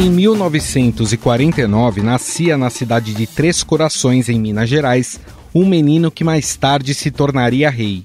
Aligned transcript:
Em 0.00 0.08
1949, 0.12 2.02
nascia 2.02 2.56
na 2.56 2.70
cidade 2.70 3.12
de 3.12 3.26
Três 3.26 3.64
Corações, 3.64 4.28
em 4.28 4.38
Minas 4.38 4.68
Gerais, 4.68 5.18
um 5.52 5.66
menino 5.66 6.08
que 6.08 6.22
mais 6.22 6.54
tarde 6.54 6.94
se 6.94 7.10
tornaria 7.10 7.68
rei. 7.68 8.04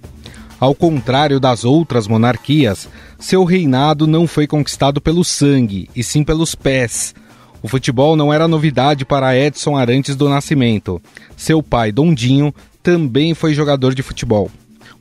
Ao 0.60 0.74
contrário 0.74 1.40
das 1.40 1.64
outras 1.64 2.08
monarquias, 2.08 2.90
seu 3.20 3.44
reinado 3.44 4.08
não 4.08 4.26
foi 4.26 4.48
conquistado 4.48 5.00
pelo 5.00 5.24
sangue, 5.24 5.88
e 5.96 6.04
sim 6.04 6.24
pelos 6.24 6.56
pés. 6.56 7.14
O 7.62 7.68
futebol 7.68 8.16
não 8.16 8.34
era 8.34 8.48
novidade 8.48 9.06
para 9.06 9.38
Edson 9.38 9.78
Arantes 9.78 10.16
do 10.16 10.28
Nascimento. 10.28 11.00
Seu 11.38 11.62
pai, 11.62 11.92
Dondinho, 11.92 12.52
também 12.82 13.36
foi 13.36 13.54
jogador 13.54 13.94
de 13.94 14.02
futebol. 14.02 14.50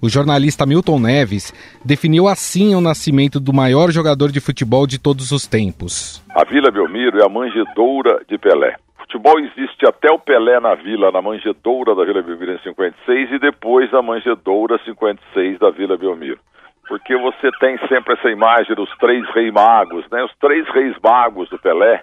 O 0.02 0.08
jornalista 0.08 0.66
Milton 0.66 0.98
Neves 0.98 1.54
definiu 1.84 2.26
assim 2.26 2.74
o 2.74 2.80
nascimento 2.80 3.38
do 3.38 3.52
maior 3.52 3.92
jogador 3.92 4.32
de 4.32 4.40
futebol 4.40 4.84
de 4.84 5.00
todos 5.00 5.30
os 5.30 5.46
tempos. 5.46 6.20
A 6.34 6.42
Vila 6.44 6.72
Belmiro 6.72 7.20
é 7.20 7.24
a 7.24 7.28
manjedoura 7.28 8.20
de 8.28 8.36
Pelé. 8.36 8.74
Futebol 8.98 9.38
existe 9.38 9.86
até 9.86 10.10
o 10.10 10.18
Pelé 10.18 10.58
na 10.58 10.74
Vila, 10.74 11.12
na 11.12 11.22
manjedoura 11.22 11.94
da 11.94 12.04
Vila 12.04 12.20
Belmiro 12.20 12.50
em 12.50 12.58
56 12.64 13.30
e 13.30 13.38
depois 13.38 13.94
a 13.94 14.02
manjedoura 14.02 14.76
56 14.84 15.60
da 15.60 15.70
Vila 15.70 15.96
Belmiro. 15.96 16.40
Porque 16.88 17.16
você 17.16 17.48
tem 17.60 17.78
sempre 17.86 18.14
essa 18.14 18.28
imagem 18.28 18.74
dos 18.74 18.90
três 18.98 19.24
reis 19.32 19.52
magos, 19.52 20.04
né? 20.10 20.24
Os 20.24 20.32
três 20.40 20.68
reis 20.70 20.96
magos 21.00 21.48
do 21.48 21.60
Pelé 21.60 22.02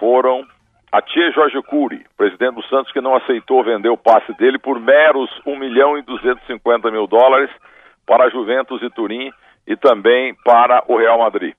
foram 0.00 0.46
a 0.92 1.00
tia 1.00 1.30
Jorge 1.30 1.60
Cury, 1.62 2.04
presidente 2.18 2.56
do 2.56 2.64
Santos, 2.66 2.92
que 2.92 3.00
não 3.00 3.16
aceitou 3.16 3.64
vender 3.64 3.88
o 3.88 3.96
passe 3.96 4.30
dele 4.34 4.58
por 4.58 4.78
meros 4.78 5.30
1 5.46 5.56
milhão 5.56 5.96
e 5.96 6.02
250 6.02 6.90
mil 6.90 7.06
dólares 7.06 7.50
para 8.06 8.24
a 8.24 8.28
Juventus 8.28 8.82
e 8.82 8.90
Turim 8.90 9.32
e 9.66 9.74
também 9.74 10.34
para 10.44 10.84
o 10.86 10.98
Real 10.98 11.18
Madrid. 11.18 11.54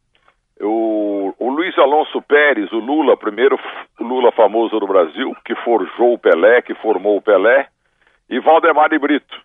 O, 0.61 1.33
o 1.39 1.49
Luiz 1.49 1.75
Alonso 1.79 2.21
Pérez, 2.21 2.71
o 2.71 2.77
Lula, 2.77 3.17
primeiro 3.17 3.59
Lula 3.99 4.31
famoso 4.31 4.79
do 4.79 4.85
Brasil, 4.85 5.35
que 5.43 5.55
forjou 5.55 6.13
o 6.13 6.19
Pelé, 6.19 6.61
que 6.61 6.75
formou 6.75 7.17
o 7.17 7.21
Pelé, 7.21 7.67
e 8.29 8.39
Valdemar 8.39 8.89
de 8.89 8.99
Brito, 8.99 9.35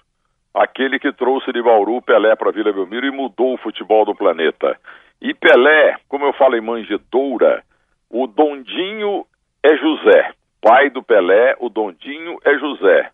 aquele 0.53 0.98
que 0.98 1.12
trouxe 1.12 1.50
de 1.50 1.62
Bauru 1.62 1.97
o 1.97 2.03
Pelé 2.03 2.36
para 2.36 2.53
Vila 2.53 2.75
Belmiro 2.75 3.06
e 3.06 3.11
mudou 3.11 3.55
o 3.55 3.59
futebol 3.59 4.05
do 4.05 4.14
planeta. 4.14 4.78
E 5.20 5.33
Pelé, 5.33 5.97
como 6.09 6.27
eu 6.27 6.34
falo 6.34 6.56
em 6.56 6.61
manjedoura, 6.61 7.62
o 8.11 8.27
Dondinho 8.27 9.25
é 9.62 9.77
José. 9.77 10.33
Pai 10.61 10.91
do 10.91 11.03
Pelé, 11.03 11.55
o 11.61 11.69
Dondinho 11.69 12.39
é 12.45 12.59
José. 12.59 13.11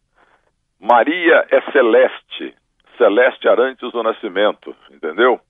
Maria 0.80 1.46
é 1.50 1.60
Celeste. 1.72 2.54
Celeste 2.96 3.48
Arantes 3.48 3.90
do 3.90 4.02
Nascimento, 4.02 4.74
entendeu? 4.90 5.40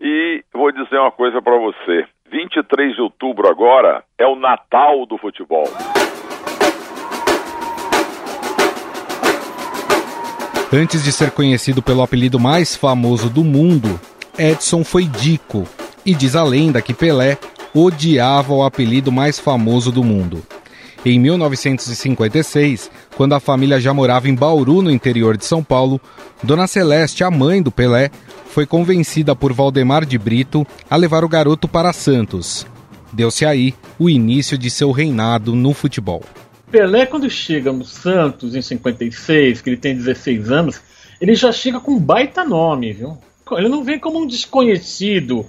E 0.00 0.42
vou 0.52 0.72
dizer 0.72 0.98
uma 0.98 1.12
coisa 1.12 1.42
para 1.42 1.56
você. 1.58 2.06
23 2.30 2.94
de 2.94 3.02
outubro 3.02 3.48
agora 3.48 4.04
é 4.16 4.26
o 4.26 4.36
Natal 4.36 5.04
do 5.04 5.18
futebol. 5.18 5.64
Antes 10.72 11.02
de 11.02 11.12
ser 11.12 11.32
conhecido 11.32 11.82
pelo 11.82 12.02
apelido 12.02 12.38
mais 12.38 12.76
famoso 12.76 13.28
do 13.28 13.42
mundo, 13.42 14.00
Edson 14.38 14.84
foi 14.84 15.04
Dico. 15.04 15.64
E 16.06 16.14
diz 16.14 16.36
a 16.36 16.44
lenda 16.44 16.80
que 16.80 16.94
Pelé 16.94 17.36
odiava 17.74 18.52
o 18.52 18.62
apelido 18.62 19.12
mais 19.12 19.38
famoso 19.38 19.90
do 19.90 20.04
mundo. 20.04 20.42
Em 21.04 21.18
1956, 21.18 22.90
quando 23.16 23.34
a 23.34 23.40
família 23.40 23.80
já 23.80 23.94
morava 23.94 24.28
em 24.28 24.34
Bauru, 24.34 24.82
no 24.82 24.90
interior 24.90 25.36
de 25.36 25.46
São 25.46 25.64
Paulo, 25.64 25.98
Dona 26.42 26.66
Celeste, 26.66 27.24
a 27.24 27.30
mãe 27.30 27.62
do 27.62 27.70
Pelé, 27.70 28.10
foi 28.46 28.66
convencida 28.66 29.34
por 29.34 29.52
Valdemar 29.52 30.04
de 30.04 30.18
Brito 30.18 30.66
a 30.90 30.96
levar 30.96 31.24
o 31.24 31.28
garoto 31.28 31.66
para 31.66 31.92
Santos. 31.92 32.66
Deu-se 33.12 33.46
aí 33.46 33.74
o 33.98 34.10
início 34.10 34.58
de 34.58 34.70
seu 34.70 34.90
reinado 34.90 35.54
no 35.54 35.72
futebol. 35.72 36.22
Pelé, 36.70 37.06
quando 37.06 37.30
chega 37.30 37.72
no 37.72 37.84
Santos 37.84 38.54
em 38.54 38.62
56, 38.62 39.60
que 39.60 39.70
ele 39.70 39.76
tem 39.76 39.94
16 39.94 40.50
anos, 40.50 40.80
ele 41.20 41.34
já 41.34 41.50
chega 41.50 41.80
com 41.80 41.92
um 41.92 41.98
baita 41.98 42.44
nome, 42.44 42.92
viu? 42.92 43.18
Ele 43.52 43.68
não 43.68 43.82
vem 43.82 43.98
como 43.98 44.20
um 44.20 44.26
desconhecido 44.26 45.46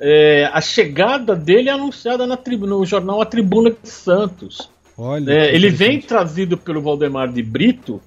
é, 0.00 0.48
a 0.52 0.60
chegada 0.60 1.36
dele 1.36 1.68
é 1.68 1.72
anunciada 1.72 2.26
na 2.26 2.36
tribuna, 2.36 2.74
no 2.74 2.86
jornal 2.86 3.20
A 3.20 3.26
Tribuna 3.26 3.70
de 3.70 3.88
Santos. 3.88 4.70
Olha, 4.96 5.30
é, 5.30 5.54
ele 5.54 5.68
vem 5.68 6.00
trazido 6.00 6.56
pelo 6.56 6.80
Valdemar 6.80 7.30
de 7.30 7.42
Brito, 7.42 8.00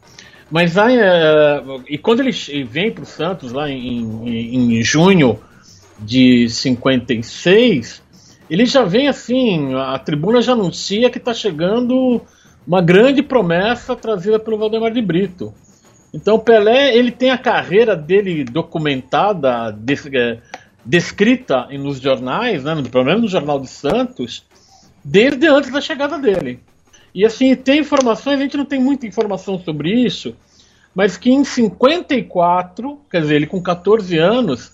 mas 0.50 0.78
aí, 0.78 0.98
é, 0.98 1.64
e 1.88 1.98
quando 1.98 2.22
ele 2.22 2.32
vem 2.66 2.92
para 2.92 3.04
o 3.04 3.06
Santos 3.06 3.52
lá 3.52 3.70
em, 3.70 4.04
em, 4.28 4.78
em, 4.78 4.84
junho 4.84 5.40
de 6.00 6.50
56, 6.50 8.02
ele 8.50 8.66
já 8.66 8.84
vem 8.84 9.08
assim, 9.08 9.74
a 9.76 9.98
tribuna 10.00 10.42
já 10.42 10.54
anuncia 10.54 11.10
que 11.10 11.18
está 11.18 11.34
chegando 11.34 12.22
uma 12.68 12.82
grande 12.82 13.22
promessa 13.22 13.96
trazida 13.96 14.40
pelo 14.40 14.58
Valdemar 14.58 14.92
de 14.92 15.02
Brito. 15.02 15.54
Então 16.14 16.38
Pelé 16.38 16.96
ele 16.96 17.12
tem 17.12 17.32
a 17.32 17.38
carreira 17.38 17.96
dele 17.96 18.44
documentada, 18.44 19.72
desse, 19.72 20.16
é, 20.16 20.40
descrita 20.86 21.68
nos 21.78 22.00
jornais, 22.00 22.64
né, 22.64 22.76
pelo 22.92 23.06
menos 23.06 23.22
no 23.22 23.28
Jornal 23.28 23.60
de 23.60 23.68
Santos, 23.68 24.46
desde 25.04 25.48
antes 25.48 25.72
da 25.72 25.82
chegada 25.82 26.18
dele. 26.18 26.60
E 27.14 27.26
assim, 27.26 27.56
tem 27.56 27.80
informações, 27.80 28.40
a 28.40 28.44
gente 28.44 28.58
não 28.58 28.66
tem 28.66 28.80
muita 28.80 29.06
informação 29.06 29.60
sobre 29.60 29.92
isso, 29.92 30.36
mas 30.96 31.18
que 31.18 31.32
em 31.32 31.44
54, 31.44 33.00
quer 33.10 33.22
dizer, 33.22 33.36
ele 33.36 33.48
com 33.48 33.62
14 33.62 34.18
anos, 34.18 34.72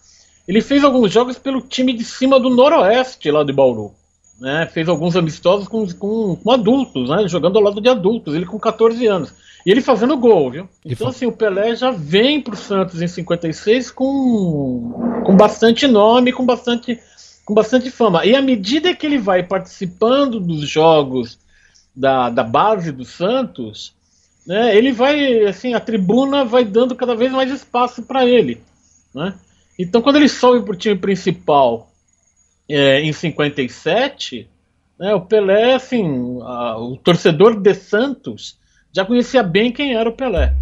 ele 0.47 0.61
fez 0.61 0.83
alguns 0.83 1.11
jogos 1.11 1.37
pelo 1.37 1.61
time 1.61 1.93
de 1.93 2.03
cima 2.03 2.39
do 2.39 2.49
Noroeste 2.49 3.29
lá 3.29 3.43
de 3.43 3.53
Bauru. 3.53 3.93
Né? 4.39 4.65
Fez 4.67 4.87
alguns 4.87 5.15
amistosos 5.15 5.67
com, 5.67 5.85
com, 5.93 6.35
com 6.35 6.51
adultos, 6.51 7.09
né? 7.09 7.27
jogando 7.27 7.57
ao 7.57 7.63
lado 7.63 7.81
de 7.81 7.89
adultos, 7.89 8.33
ele 8.33 8.45
com 8.45 8.57
14 8.57 9.05
anos. 9.05 9.33
E 9.65 9.71
ele 9.71 9.81
fazendo 9.81 10.17
gol, 10.17 10.49
viu? 10.49 10.69
Então, 10.85 11.09
assim, 11.09 11.25
o 11.25 11.31
Pelé 11.31 11.75
já 11.75 11.91
vem 11.91 12.41
pro 12.41 12.55
Santos 12.55 13.01
em 13.01 13.07
56 13.07 13.91
com, 13.91 15.21
com 15.25 15.35
bastante 15.35 15.85
nome, 15.85 16.31
com 16.31 16.45
bastante, 16.45 16.97
com 17.43 17.53
bastante 17.53 17.91
fama. 17.91 18.25
E 18.25 18.35
à 18.35 18.41
medida 18.41 18.95
que 18.95 19.05
ele 19.05 19.17
vai 19.17 19.43
participando 19.43 20.39
dos 20.39 20.61
jogos 20.67 21.37
da, 21.93 22.29
da 22.29 22.43
base 22.43 22.93
do 22.93 23.03
Santos, 23.03 23.93
né, 24.47 24.75
ele 24.75 24.93
vai, 24.93 25.43
assim, 25.45 25.73
a 25.73 25.79
tribuna 25.79 26.45
vai 26.45 26.63
dando 26.63 26.95
cada 26.95 27.13
vez 27.13 27.31
mais 27.31 27.51
espaço 27.51 28.03
para 28.03 28.25
ele. 28.25 28.61
Né? 29.13 29.33
Então, 29.77 30.01
quando 30.01 30.15
ele 30.15 30.29
sobe 30.29 30.65
pro 30.65 30.75
time 30.75 30.95
principal 30.95 31.88
é, 32.69 33.01
em 33.01 33.11
57, 33.11 34.47
né, 34.99 35.15
o 35.15 35.21
Pelé, 35.21 35.73
assim, 35.73 36.39
a, 36.43 36.77
o 36.77 36.95
torcedor 36.97 37.59
de 37.59 37.73
Santos 37.73 38.57
já 38.93 39.03
conhecia 39.03 39.41
bem 39.41 39.71
quem 39.71 39.95
era 39.95 40.07
o 40.07 40.13
Pelé. 40.13 40.55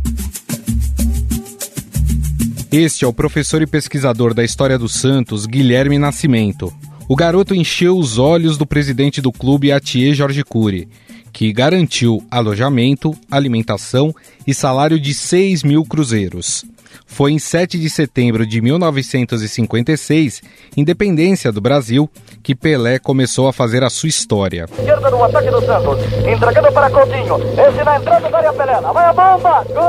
Este 2.72 3.04
é 3.04 3.08
o 3.08 3.14
professor 3.14 3.62
e 3.62 3.68
pesquisador 3.68 4.34
da 4.34 4.44
história 4.44 4.78
do 4.78 4.88
Santos, 4.88 5.46
Guilherme 5.46 5.98
Nascimento. 5.98 6.74
O 7.10 7.16
garoto 7.16 7.56
encheu 7.56 7.98
os 7.98 8.18
olhos 8.18 8.58
do 8.58 8.66
presidente 8.66 9.22
do 9.22 9.32
clube, 9.32 9.72
Atier 9.72 10.14
Jorge 10.14 10.44
Cury, 10.44 10.90
que 11.32 11.54
garantiu 11.54 12.26
alojamento, 12.30 13.14
alimentação 13.32 14.14
e 14.46 14.54
salário 14.54 15.00
de 15.00 15.14
6 15.14 15.64
mil 15.64 15.86
cruzeiros. 15.86 16.66
Foi 17.06 17.32
em 17.32 17.40
7 17.40 17.80
de 17.80 17.90
setembro 17.90 18.46
de 18.46 18.62
1956, 18.62 20.42
independência 20.76 21.52
do 21.52 21.62
Brasil, 21.62 22.10
que 22.44 22.56
Pelé 22.56 23.00
começou 23.00 23.48
a 23.48 23.54
fazer 23.54 23.84
a 23.84 23.90
sua 23.90 24.10
história. 24.10 24.66
Esquerda 24.78 25.10
no 25.10 25.24
ataque 25.24 25.50
do 25.50 25.62
Santos, 25.66 26.00
entregando 26.26 26.72
para 26.72 26.90
Coutinho, 26.90 27.38
esse 27.68 27.84
na 27.84 27.98
entrada 27.98 28.30
da 28.30 28.38
área 28.38 28.52
vai 28.52 29.06
a 29.06 29.14
bomba, 29.14 29.64
gol! 29.74 29.88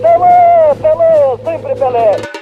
Pelé, 0.00 0.74
Pelé, 0.80 1.36
sempre 1.44 1.74
Pelé! 1.74 2.41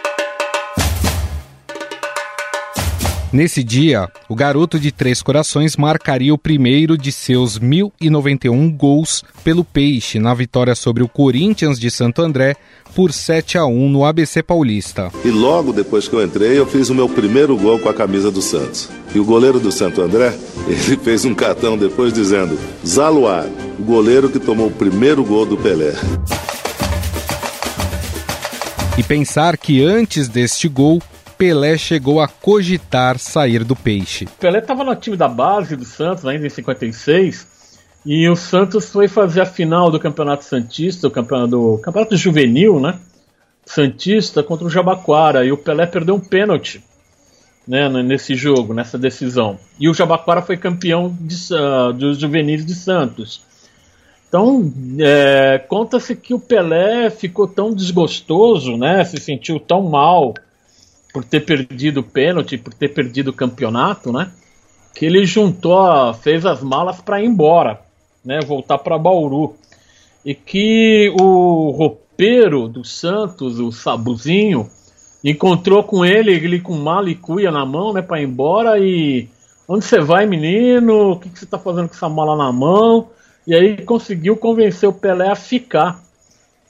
Nesse 3.32 3.62
dia, 3.62 4.08
o 4.28 4.34
garoto 4.34 4.76
de 4.76 4.90
Três 4.90 5.22
Corações 5.22 5.76
marcaria 5.76 6.34
o 6.34 6.38
primeiro 6.38 6.98
de 6.98 7.12
seus 7.12 7.60
1.091 7.60 8.76
gols 8.76 9.22
pelo 9.44 9.62
Peixe 9.62 10.18
na 10.18 10.34
vitória 10.34 10.74
sobre 10.74 11.04
o 11.04 11.08
Corinthians 11.08 11.78
de 11.78 11.92
Santo 11.92 12.22
André 12.22 12.56
por 12.92 13.12
7 13.12 13.56
a 13.56 13.64
1 13.64 13.88
no 13.88 14.04
ABC 14.04 14.42
Paulista. 14.42 15.12
E 15.24 15.30
logo 15.30 15.72
depois 15.72 16.08
que 16.08 16.14
eu 16.14 16.24
entrei, 16.24 16.58
eu 16.58 16.66
fiz 16.66 16.90
o 16.90 16.94
meu 16.94 17.08
primeiro 17.08 17.56
gol 17.56 17.78
com 17.78 17.88
a 17.88 17.94
camisa 17.94 18.32
do 18.32 18.42
Santos. 18.42 18.88
E 19.14 19.20
o 19.20 19.24
goleiro 19.24 19.60
do 19.60 19.70
Santo 19.70 20.02
André, 20.02 20.36
ele 20.66 20.96
fez 20.96 21.24
um 21.24 21.34
cartão 21.34 21.78
depois 21.78 22.12
dizendo: 22.12 22.58
Zaluar, 22.84 23.46
o 23.78 23.82
goleiro 23.84 24.28
que 24.28 24.40
tomou 24.40 24.66
o 24.66 24.72
primeiro 24.72 25.24
gol 25.24 25.46
do 25.46 25.56
Pelé. 25.56 25.94
E 28.98 29.04
pensar 29.04 29.56
que 29.56 29.84
antes 29.84 30.26
deste 30.26 30.68
gol, 30.68 31.00
Pelé 31.40 31.78
chegou 31.78 32.20
a 32.20 32.28
cogitar 32.28 33.18
sair 33.18 33.64
do 33.64 33.74
peixe. 33.74 34.28
Pelé 34.38 34.58
estava 34.58 34.84
no 34.84 34.94
time 34.94 35.16
da 35.16 35.26
base 35.26 35.74
do 35.74 35.86
Santos 35.86 36.26
ainda 36.26 36.46
em 36.46 36.50
56 36.50 37.78
e 38.04 38.28
o 38.28 38.36
Santos 38.36 38.90
foi 38.90 39.08
fazer 39.08 39.40
a 39.40 39.46
final 39.46 39.90
do 39.90 39.98
Campeonato 39.98 40.44
Santista, 40.44 41.08
o 41.08 41.10
campeonato, 41.10 41.48
do 41.48 41.78
campeonato 41.78 42.14
juvenil, 42.14 42.78
né? 42.78 43.00
Santista 43.64 44.42
contra 44.42 44.66
o 44.66 44.70
Jabaquara 44.70 45.42
e 45.42 45.50
o 45.50 45.56
Pelé 45.56 45.86
perdeu 45.86 46.14
um 46.14 46.20
pênalti. 46.20 46.84
né, 47.66 47.88
nesse 47.88 48.34
jogo, 48.34 48.74
nessa 48.74 48.98
decisão. 48.98 49.58
E 49.78 49.88
o 49.88 49.94
Jabaquara 49.94 50.42
foi 50.42 50.58
campeão 50.58 51.16
de, 51.18 51.36
uh, 51.54 51.92
dos 51.94 52.18
juvenis 52.18 52.66
de 52.66 52.74
Santos. 52.74 53.40
Então, 54.28 54.70
é, 54.98 55.58
conta-se 55.58 56.14
que 56.14 56.34
o 56.34 56.38
Pelé 56.38 57.08
ficou 57.08 57.48
tão 57.48 57.72
desgostoso, 57.72 58.76
né, 58.76 59.04
se 59.04 59.16
sentiu 59.16 59.58
tão 59.58 59.82
mal 59.82 60.34
por 61.12 61.24
ter 61.24 61.40
perdido 61.40 62.00
o 62.00 62.04
pênalti, 62.04 62.56
por 62.56 62.72
ter 62.72 62.88
perdido 62.88 63.28
o 63.28 63.34
campeonato, 63.34 64.12
né, 64.12 64.30
que 64.94 65.06
ele 65.06 65.24
juntou, 65.24 66.12
fez 66.14 66.44
as 66.44 66.62
malas 66.62 67.00
para 67.00 67.22
ir 67.22 67.26
embora, 67.26 67.80
né, 68.24 68.40
voltar 68.40 68.78
para 68.78 68.98
Bauru. 68.98 69.56
E 70.24 70.34
que 70.34 71.12
o 71.18 71.70
roupeiro 71.70 72.68
do 72.68 72.84
Santos, 72.84 73.58
o 73.58 73.72
Sabuzinho, 73.72 74.68
encontrou 75.24 75.82
com 75.82 76.04
ele, 76.04 76.32
ele 76.32 76.60
com 76.60 76.74
mala 76.74 77.10
e 77.10 77.14
cuia 77.14 77.50
na 77.50 77.64
mão, 77.64 77.92
né, 77.92 78.02
para 78.02 78.20
ir 78.20 78.24
embora 78.24 78.78
e 78.78 79.28
onde 79.66 79.84
você 79.84 80.00
vai, 80.00 80.26
menino? 80.26 81.12
O 81.12 81.16
que, 81.16 81.28
que 81.30 81.38
você 81.38 81.44
está 81.44 81.58
fazendo 81.58 81.88
com 81.88 81.94
essa 81.94 82.08
mala 82.08 82.36
na 82.36 82.52
mão? 82.52 83.08
E 83.46 83.54
aí 83.54 83.82
conseguiu 83.84 84.36
convencer 84.36 84.88
o 84.88 84.92
Pelé 84.92 85.30
a 85.30 85.36
ficar 85.36 86.02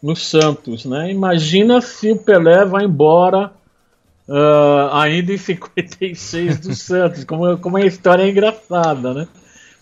no 0.02 0.14
Santos, 0.14 0.84
né? 0.84 1.10
Imagina 1.10 1.80
se 1.80 2.12
o 2.12 2.16
Pelé 2.16 2.64
vai 2.64 2.84
embora 2.84 3.52
uh, 4.30 4.94
ainda 4.94 5.32
em 5.32 5.36
56 5.36 6.60
do 6.60 6.74
Santos, 6.74 7.24
como, 7.24 7.58
como 7.58 7.76
a 7.76 7.84
história 7.84 8.22
é 8.22 8.30
engraçada, 8.30 9.12
né? 9.12 9.28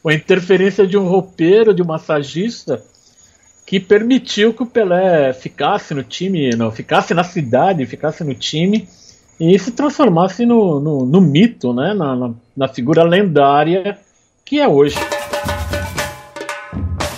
A 0.07 0.15
interferência 0.15 0.87
de 0.87 0.97
um 0.97 1.07
roupeiro, 1.07 1.75
de 1.75 1.83
um 1.83 1.87
massagista, 1.87 2.83
que 3.67 3.79
permitiu 3.79 4.55
que 4.55 4.63
o 4.63 4.67
Pelé 4.67 5.35
ficasse 5.35 5.93
no 5.93 6.03
time, 6.03 6.49
não, 6.57 6.73
ficasse 6.73 7.13
na 7.13 7.23
cidade, 7.23 7.85
ficasse 7.85 8.25
no 8.25 8.35
time 8.35 8.89
e 9.39 9.59
se 9.59 9.73
transformasse 9.73 10.47
no, 10.47 10.81
no, 10.81 11.05
no 11.05 11.21
mito, 11.21 11.75
né? 11.75 11.93
Na, 11.93 12.17
na, 12.17 12.31
na 12.57 12.69
figura 12.69 13.03
lendária 13.03 13.99
que 14.47 14.59
é 14.59 14.67
hoje. 14.67 14.97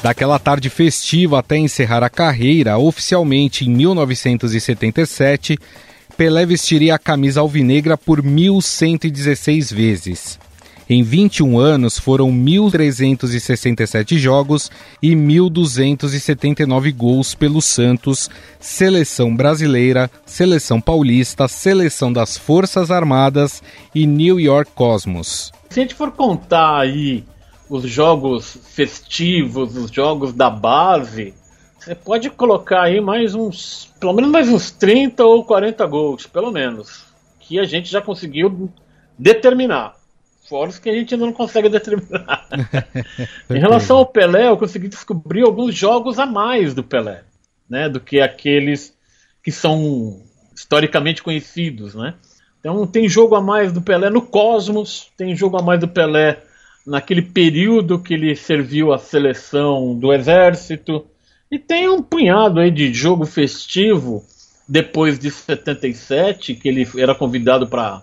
Daquela 0.03 0.39
tarde 0.39 0.69
festiva 0.69 1.39
até 1.39 1.59
encerrar 1.59 2.03
a 2.03 2.11
carreira, 2.11 2.77
oficialmente 2.79 3.65
em 3.65 3.71
1977, 3.71 5.59
Pelé 6.21 6.45
vestiria 6.45 6.97
a 6.97 6.99
camisa 6.99 7.41
alvinegra 7.41 7.97
por 7.97 8.21
1.116 8.21 9.75
vezes. 9.75 10.39
Em 10.87 11.03
21 11.03 11.59
anos 11.59 11.99
foram 11.99 12.31
1.367 12.31 14.19
jogos 14.19 14.71
e 15.03 15.17
1.279 15.17 16.95
gols 16.95 17.35
pelo 17.35 17.63
Santos, 17.63 18.29
seleção 18.59 19.35
brasileira, 19.35 20.11
seleção 20.27 20.79
paulista, 20.79 21.49
seleção 21.49 22.13
das 22.13 22.37
Forças 22.37 22.91
Armadas 22.91 23.63
e 23.95 24.07
New 24.07 24.39
York 24.39 24.73
Cosmos. 24.75 25.51
Se 25.71 25.81
a 25.81 25.83
gente 25.85 25.95
for 25.95 26.13
contar 26.13 26.81
aí 26.81 27.25
os 27.67 27.85
jogos 27.85 28.59
festivos, 28.75 29.75
os 29.75 29.91
jogos 29.91 30.35
da 30.35 30.51
base, 30.51 31.33
você 31.81 31.95
pode 31.95 32.29
colocar 32.29 32.83
aí 32.83 33.01
mais 33.01 33.35
uns, 33.35 33.91
pelo 33.99 34.13
menos 34.13 34.31
mais 34.31 34.49
uns 34.51 34.71
30 34.71 35.25
ou 35.25 35.43
40 35.43 35.87
gols, 35.87 36.27
pelo 36.27 36.53
menos, 36.53 37.07
que 37.41 37.59
a 37.59 37.65
gente 37.65 37.91
já 37.91 38.03
conseguiu 38.03 38.71
determinar. 39.19 39.97
Fora 40.47 40.69
os 40.69 40.79
que 40.79 40.91
a 40.91 40.93
gente 40.93 41.15
ainda 41.15 41.25
não 41.25 41.33
consegue 41.33 41.71
determinar. 41.71 42.47
em 43.49 43.59
relação 43.59 43.97
ao 43.97 44.05
Pelé, 44.05 44.49
eu 44.49 44.59
consegui 44.59 44.89
descobrir 44.89 45.43
alguns 45.43 45.75
jogos 45.75 46.19
a 46.19 46.27
mais 46.27 46.75
do 46.75 46.85
Pelé, 46.85 47.25
né, 47.69 47.89
do 47.89 47.99
que 47.99 48.21
aqueles 48.21 48.95
que 49.43 49.51
são 49.51 50.21
historicamente 50.55 51.23
conhecidos, 51.23 51.95
né? 51.95 52.15
Então 52.59 52.87
tem 52.87 53.09
jogo 53.09 53.35
a 53.35 53.41
mais 53.41 53.73
do 53.73 53.81
Pelé 53.81 54.11
no 54.11 54.21
Cosmos, 54.21 55.11
tem 55.17 55.35
jogo 55.35 55.57
a 55.57 55.63
mais 55.63 55.81
do 55.81 55.89
Pelé 55.89 56.43
naquele 56.87 57.23
período 57.23 57.99
que 57.99 58.13
ele 58.13 58.37
serviu 58.37 58.93
a 58.93 58.99
seleção 58.99 59.99
do 59.99 60.13
exército. 60.13 61.07
E 61.53 61.59
tem 61.59 61.89
um 61.89 62.01
punhado 62.01 62.61
aí 62.61 62.71
de 62.71 62.95
jogo 62.95 63.27
festivo 63.27 64.25
depois 64.69 65.19
de 65.19 65.33
77, 65.33 66.55
que 66.55 66.69
ele 66.69 66.87
era 66.97 67.13
convidado 67.13 67.67
para 67.67 68.03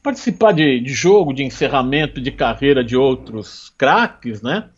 participar 0.00 0.52
de, 0.52 0.78
de, 0.78 0.92
jogo 0.92 1.32
de 1.32 1.42
encerramento 1.42 2.20
de 2.20 2.30
carreira 2.30 2.84
de 2.84 2.96
outros 2.96 3.72
craques, 3.76 4.40
né? 4.40 4.68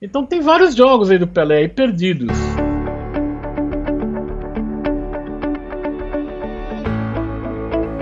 Então 0.00 0.24
tem 0.24 0.40
vários 0.40 0.74
jogos 0.74 1.10
aí 1.10 1.18
do 1.18 1.26
Pelé 1.26 1.58
aí 1.58 1.68
perdidos. 1.68 2.34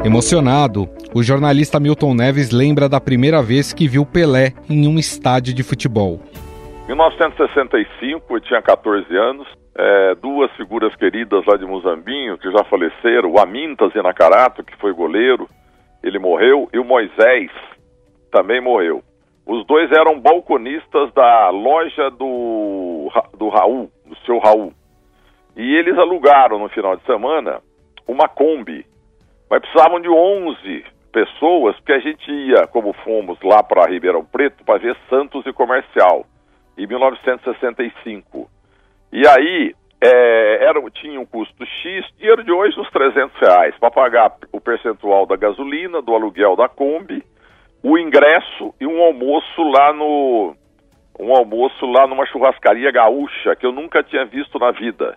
Emocionado, 0.04 0.88
o 1.12 1.25
jornalista 1.25 1.81
Milton 1.81 2.14
Neves 2.14 2.50
lembra 2.50 2.88
da 2.88 3.00
primeira 3.00 3.42
vez 3.42 3.72
que 3.72 3.88
viu 3.88 4.06
Pelé 4.06 4.52
em 4.70 4.86
um 4.86 4.96
estádio 4.96 5.52
de 5.52 5.64
futebol. 5.64 6.20
Em 6.84 6.88
1965, 6.88 8.36
eu 8.36 8.40
tinha 8.40 8.60
14 8.60 9.16
anos, 9.16 9.48
é, 9.75 10.14
duas 10.16 10.50
figuras 10.52 10.94
queridas 10.96 11.44
lá 11.46 11.56
de 11.56 11.64
Muzambinho, 11.64 12.36
que 12.36 12.50
já 12.50 12.62
faleceram, 12.64 13.32
o 13.32 13.40
Amintas 13.40 13.94
Inacarato, 13.94 14.62
que 14.62 14.76
foi 14.76 14.92
goleiro, 14.92 15.48
ele 16.02 16.19
morreu, 16.19 16.69
e 16.72 16.78
o 16.78 16.84
Moisés 16.84 17.50
também 18.31 18.60
morreu. 18.60 19.02
Os 19.46 19.66
dois 19.66 19.90
eram 19.92 20.20
balconistas 20.20 21.12
da 21.14 21.48
loja 21.50 22.10
do, 22.10 23.10
do 23.38 23.48
Raul, 23.48 23.90
do 24.04 24.16
seu 24.25 24.38
Raul. 24.38 24.72
E 25.56 25.76
eles 25.76 25.96
alugaram 25.96 26.58
no 26.58 26.69
final 26.69 26.96
de 26.96 27.04
semana 27.04 27.60
uma 28.06 28.28
Kombi 28.28 28.84
mas 29.54 29.60
precisavam 29.60 30.00
de 30.00 30.08
11 30.08 30.84
pessoas, 31.12 31.76
porque 31.76 31.92
a 31.92 32.00
gente 32.00 32.28
ia, 32.28 32.66
como 32.66 32.92
fomos 33.04 33.38
lá 33.42 33.62
para 33.62 33.86
Ribeirão 33.86 34.25
Preto, 34.25 34.64
para 34.64 34.81
ver 34.81 34.96
Santos 35.08 35.46
e 35.46 35.52
Comercial, 35.52 36.26
em 36.76 36.86
1965. 36.86 38.48
E 39.12 39.26
aí, 39.26 39.74
é, 40.02 40.64
era, 40.64 40.80
tinha 40.90 41.18
um 41.18 41.24
custo 41.24 41.64
X, 41.64 42.04
dinheiro 42.18 42.44
de 42.44 42.52
hoje 42.52 42.78
uns 42.78 42.90
300 42.90 43.34
reais, 43.40 43.74
para 43.78 43.90
pagar 43.90 44.36
o 44.52 44.60
percentual 44.60 45.26
da 45.26 45.36
gasolina, 45.36 46.02
do 46.02 46.14
aluguel 46.14 46.56
da 46.56 46.68
Kombi, 46.68 47.24
o 47.82 47.98
ingresso 47.98 48.74
e 48.80 48.86
um 48.86 49.02
almoço 49.02 49.62
lá 49.62 49.92
no 49.92 50.54
um 51.18 51.32
almoço 51.32 51.86
lá 51.86 52.06
numa 52.08 52.26
churrascaria 52.26 52.90
gaúcha 52.90 53.54
que 53.54 53.64
eu 53.64 53.72
nunca 53.72 54.02
tinha 54.02 54.24
visto 54.24 54.58
na 54.58 54.72
vida. 54.72 55.16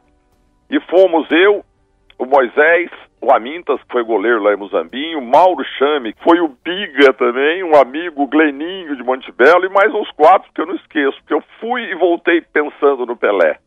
E 0.69 0.79
fomos 0.81 1.27
eu, 1.31 1.65
o 2.19 2.25
Moisés, 2.25 2.91
o 3.21 3.33
Amintas, 3.33 3.81
que 3.83 3.91
foi 3.91 4.03
goleiro 4.03 4.43
lá 4.43 4.53
em 4.53 4.57
Muzambinho, 4.57 5.21
Mauro 5.21 5.63
Chame, 5.77 6.13
que 6.13 6.23
foi 6.23 6.39
o 6.39 6.47
Biga 6.47 7.13
também, 7.13 7.63
um 7.63 7.75
amigo, 7.75 8.27
Gleninho 8.27 8.95
de 8.95 9.03
Montebello, 9.03 9.65
e 9.65 9.69
mais 9.69 9.93
uns 9.93 10.09
quatro 10.11 10.51
que 10.53 10.61
eu 10.61 10.67
não 10.67 10.75
esqueço, 10.75 11.17
porque 11.19 11.33
eu 11.33 11.43
fui 11.59 11.81
e 11.83 11.95
voltei 11.95 12.41
pensando 12.41 13.05
no 13.05 13.17
Pelé. 13.17 13.57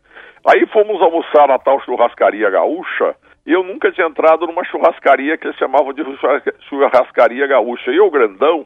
Aí 0.46 0.66
fomos 0.68 1.02
almoçar 1.02 1.48
na 1.48 1.58
tal 1.58 1.80
churrascaria 1.82 2.48
gaúcha, 2.48 3.14
e 3.46 3.52
eu 3.52 3.62
nunca 3.62 3.90
tinha 3.90 4.06
entrado 4.06 4.46
numa 4.46 4.64
churrascaria 4.64 5.36
que 5.36 5.46
eles 5.46 5.56
chamavam 5.56 5.92
de 5.92 6.02
churrascaria 6.68 7.46
gaúcha. 7.46 7.90
E 7.90 7.96
eu, 7.96 8.10
grandão, 8.10 8.64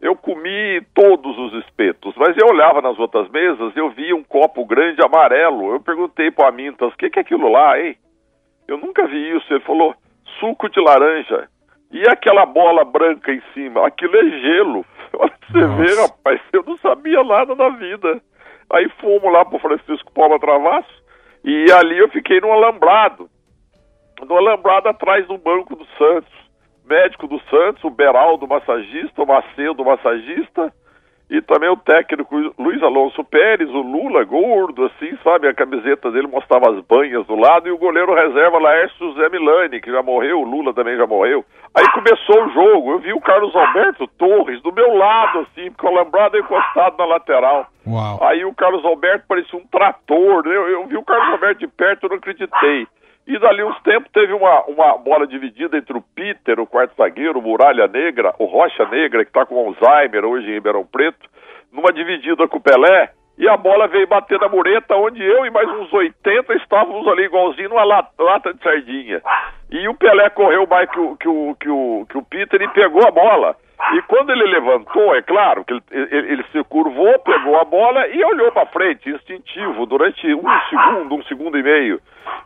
eu 0.00 0.16
comi 0.16 0.82
todos 0.94 1.38
os 1.38 1.64
espetos, 1.64 2.14
mas 2.16 2.36
eu 2.36 2.48
olhava 2.48 2.82
nas 2.82 2.98
outras 2.98 3.28
mesas, 3.30 3.76
eu 3.76 3.90
via 3.90 4.16
um 4.16 4.24
copo 4.24 4.64
grande 4.66 5.00
amarelo. 5.02 5.72
Eu 5.72 5.80
perguntei 5.80 6.30
para 6.30 6.46
o 6.46 6.48
Amintas, 6.48 6.92
o 6.92 6.96
que, 6.96 7.08
que 7.08 7.18
é 7.18 7.22
aquilo 7.22 7.48
lá, 7.48 7.78
hein? 7.80 7.96
Eu 8.66 8.78
nunca 8.78 9.06
vi 9.06 9.36
isso. 9.36 9.46
Ele 9.52 9.60
falou, 9.60 9.94
suco 10.38 10.68
de 10.68 10.80
laranja. 10.80 11.48
E 11.90 12.02
aquela 12.08 12.44
bola 12.44 12.84
branca 12.84 13.32
em 13.32 13.42
cima? 13.54 13.86
Aquilo 13.86 14.16
é 14.16 14.30
gelo. 14.40 14.84
Olha 15.14 15.32
você 15.50 15.58
Nossa. 15.58 15.82
vê, 15.82 16.00
rapaz, 16.00 16.40
eu 16.52 16.62
não 16.66 16.76
sabia 16.78 17.22
nada 17.22 17.54
da 17.54 17.68
vida. 17.70 18.20
Aí 18.72 18.88
fomos 19.00 19.32
lá 19.32 19.44
pro 19.44 19.58
Francisco 19.58 20.12
Paula 20.12 20.38
Travasso 20.40 20.90
e 21.44 21.70
ali 21.70 21.98
eu 21.98 22.08
fiquei 22.08 22.40
no 22.40 22.52
alambrado. 22.52 23.30
No 24.26 24.36
alambrado 24.36 24.88
atrás 24.88 25.26
do 25.26 25.38
banco 25.38 25.76
do 25.76 25.86
Santos. 25.96 26.32
Médico 26.84 27.26
do 27.26 27.40
Santos, 27.50 27.82
o 27.84 27.90
Beraldo 27.90 28.46
massagista, 28.46 29.22
o 29.22 29.26
Macedo 29.26 29.84
massagista 29.84 30.72
e 31.28 31.42
também 31.42 31.68
o 31.68 31.76
técnico 31.76 32.36
Luiz 32.56 32.80
Alonso 32.82 33.24
Pérez, 33.24 33.68
o 33.70 33.80
Lula, 33.80 34.24
gordo, 34.24 34.84
assim, 34.84 35.16
sabe? 35.24 35.48
A 35.48 35.54
camiseta 35.54 36.10
dele 36.10 36.28
mostrava 36.28 36.70
as 36.70 36.80
banhas 36.84 37.26
do 37.26 37.34
lado, 37.34 37.66
e 37.66 37.72
o 37.72 37.78
goleiro 37.78 38.14
reserva 38.14 38.58
Laércio 38.58 39.12
José 39.12 39.28
Milani, 39.28 39.80
que 39.80 39.90
já 39.90 40.02
morreu, 40.02 40.40
o 40.40 40.44
Lula 40.44 40.72
também 40.72 40.96
já 40.96 41.06
morreu. 41.06 41.44
Aí 41.74 41.84
começou 41.92 42.44
o 42.44 42.50
jogo, 42.50 42.92
eu 42.92 42.98
vi 43.00 43.12
o 43.12 43.20
Carlos 43.20 43.54
Alberto 43.54 44.06
Torres 44.18 44.62
do 44.62 44.72
meu 44.72 44.94
lado, 44.94 45.40
assim, 45.40 45.70
porque 45.70 45.86
o 45.86 45.88
alambrado 45.88 46.36
é 46.36 46.40
encostado 46.40 46.96
na 46.96 47.04
lateral. 47.04 47.66
Uau. 47.86 48.22
Aí 48.22 48.44
o 48.44 48.54
Carlos 48.54 48.84
Alberto 48.84 49.26
parecia 49.28 49.58
um 49.58 49.66
trator, 49.66 50.46
eu, 50.46 50.68
eu 50.68 50.86
vi 50.86 50.96
o 50.96 51.04
Carlos 51.04 51.32
Alberto 51.32 51.60
de 51.60 51.66
perto, 51.66 52.04
eu 52.04 52.10
não 52.10 52.16
acreditei. 52.16 52.86
E 53.26 53.38
dali 53.38 53.64
uns 53.64 53.80
tempos 53.82 54.10
teve 54.12 54.32
uma, 54.32 54.64
uma 54.66 54.96
bola 54.98 55.26
dividida 55.26 55.76
entre 55.76 55.96
o 55.96 56.02
Peter, 56.14 56.60
o 56.60 56.66
quarto 56.66 56.94
zagueiro, 56.96 57.40
o 57.40 57.42
Muralha 57.42 57.88
Negra, 57.88 58.32
o 58.38 58.44
Rocha 58.44 58.86
Negra, 58.86 59.24
que 59.24 59.30
está 59.30 59.44
com 59.44 59.58
Alzheimer 59.58 60.24
hoje 60.24 60.48
em 60.48 60.54
Ribeirão 60.54 60.86
Preto, 60.86 61.28
numa 61.72 61.92
dividida 61.92 62.46
com 62.46 62.58
o 62.58 62.60
Pelé, 62.60 63.10
e 63.36 63.48
a 63.48 63.56
bola 63.56 63.86
veio 63.88 64.06
bater 64.06 64.38
na 64.40 64.48
mureta, 64.48 64.96
onde 64.96 65.22
eu 65.22 65.44
e 65.44 65.50
mais 65.50 65.68
uns 65.68 65.92
80 65.92 66.54
estávamos 66.54 67.06
ali 67.08 67.24
igualzinho 67.24 67.68
numa 67.68 67.84
lata 67.84 68.54
de 68.54 68.62
sardinha. 68.62 69.20
E 69.70 69.86
o 69.88 69.94
Pelé 69.94 70.30
correu 70.30 70.66
mais 70.66 70.88
que 70.90 70.98
o, 70.98 71.16
que 71.16 71.28
o, 71.28 71.54
que 71.60 71.68
o, 71.68 72.06
que 72.08 72.18
o 72.18 72.22
Peter 72.22 72.62
e 72.62 72.68
pegou 72.68 73.06
a 73.06 73.10
bola. 73.10 73.56
E 73.92 74.02
quando 74.02 74.30
ele 74.30 74.44
levantou, 74.44 75.14
é 75.14 75.22
claro, 75.22 75.64
que 75.64 75.74
ele, 75.74 75.82
ele, 75.90 76.32
ele 76.32 76.44
se 76.50 76.64
curvou, 76.64 77.18
pegou 77.20 77.60
a 77.60 77.64
bola 77.64 78.06
e 78.08 78.24
olhou 78.24 78.50
para 78.50 78.66
frente, 78.66 79.10
instintivo, 79.10 79.86
durante 79.86 80.34
um 80.34 80.44
segundo, 80.70 81.14
um 81.14 81.22
segundo 81.24 81.58
e 81.58 81.62
meio. 81.62 82.00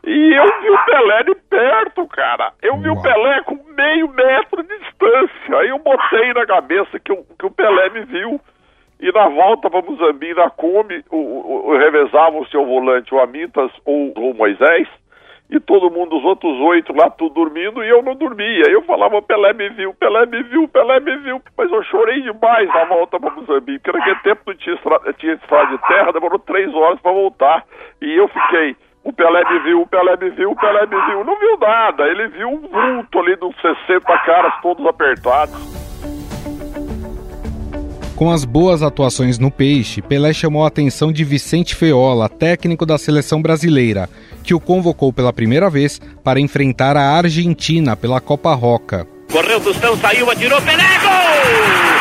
E 0.04 0.34
eu 0.34 0.60
vi 0.60 0.70
o 0.70 0.84
Pelé 0.84 1.22
de 1.22 1.34
perto, 1.34 2.06
cara. 2.08 2.52
Eu 2.60 2.76
vi 2.78 2.90
o 2.90 3.00
Pelé 3.00 3.42
com 3.42 3.58
meio 3.76 4.08
metro 4.08 4.62
de 4.62 4.78
distância. 4.78 5.58
Aí 5.58 5.68
eu 5.68 5.78
botei 5.78 6.32
na 6.34 6.44
cabeça 6.46 6.98
que, 6.98 7.12
eu, 7.12 7.24
que 7.38 7.46
o 7.46 7.50
Pelé 7.50 7.90
me 7.90 8.04
viu. 8.04 8.40
E 8.98 9.10
na 9.12 9.28
volta 9.28 9.70
para 9.70 9.80
Muzambique, 9.80 10.34
na 10.34 10.50
Kombi, 10.50 11.02
o, 11.10 11.16
o, 11.16 11.70
o, 11.70 11.78
revezava 11.78 12.36
o 12.36 12.46
seu 12.48 12.66
volante, 12.66 13.14
o 13.14 13.20
Amintas 13.20 13.70
ou 13.86 14.12
o 14.12 14.34
Moisés 14.34 14.86
e 15.50 15.58
todo 15.58 15.90
mundo, 15.90 16.16
os 16.16 16.24
outros 16.24 16.56
oito 16.60 16.94
lá, 16.96 17.10
tudo 17.10 17.34
dormindo, 17.34 17.82
e 17.82 17.88
eu 17.88 18.02
não 18.02 18.14
dormia. 18.14 18.70
Eu 18.70 18.82
falava, 18.82 19.20
Pelé 19.20 19.52
me 19.52 19.68
viu, 19.70 19.92
Pelé 19.94 20.24
me 20.26 20.42
viu, 20.44 20.68
Pelé 20.68 21.00
me 21.00 21.16
viu. 21.18 21.42
Mas 21.58 21.72
eu 21.72 21.82
chorei 21.84 22.22
demais 22.22 22.68
na 22.68 22.84
volta 22.84 23.18
para 23.18 23.34
Moçambique, 23.34 23.80
porque 23.80 23.98
naquele 23.98 24.20
tempo 24.20 24.42
não 24.46 24.54
tinha 24.54 24.76
estrada, 24.76 25.12
tinha 25.14 25.34
estrada 25.34 25.76
de 25.76 25.88
terra, 25.88 26.12
demorou 26.12 26.38
três 26.38 26.72
horas 26.72 27.00
para 27.00 27.12
voltar. 27.12 27.64
E 28.00 28.16
eu 28.16 28.28
fiquei, 28.28 28.76
o 29.02 29.12
Pelé 29.12 29.42
me 29.50 29.58
viu, 29.60 29.80
o 29.82 29.86
Pelé 29.88 30.16
me 30.16 30.30
viu, 30.30 30.50
o 30.52 30.56
Pelé 30.56 30.86
me 30.86 31.00
viu. 31.06 31.24
Não 31.24 31.36
viu 31.36 31.58
nada, 31.58 32.06
ele 32.06 32.28
viu 32.28 32.48
um 32.48 32.60
vulto 32.60 33.18
ali 33.18 33.36
de 33.36 33.44
uns 33.44 33.60
60 33.60 34.18
caras 34.18 34.54
todos 34.62 34.86
apertados. 34.86 35.89
Com 38.20 38.30
as 38.30 38.44
boas 38.44 38.82
atuações 38.82 39.38
no 39.38 39.50
Peixe, 39.50 40.02
Pelé 40.02 40.34
chamou 40.34 40.62
a 40.62 40.68
atenção 40.68 41.10
de 41.10 41.24
Vicente 41.24 41.74
Feola, 41.74 42.28
técnico 42.28 42.84
da 42.84 42.98
seleção 42.98 43.40
brasileira, 43.40 44.10
que 44.44 44.52
o 44.52 44.60
convocou 44.60 45.10
pela 45.10 45.32
primeira 45.32 45.70
vez 45.70 45.98
para 46.22 46.38
enfrentar 46.38 46.98
a 46.98 47.12
Argentina 47.16 47.96
pela 47.96 48.20
Copa 48.20 48.52
Roca. 48.52 49.08
Correu 49.32 49.58
Tostão, 49.58 49.96
saiu, 49.96 50.30
atirou, 50.30 50.60
Pelé, 50.60 50.98
gol! 50.98 51.99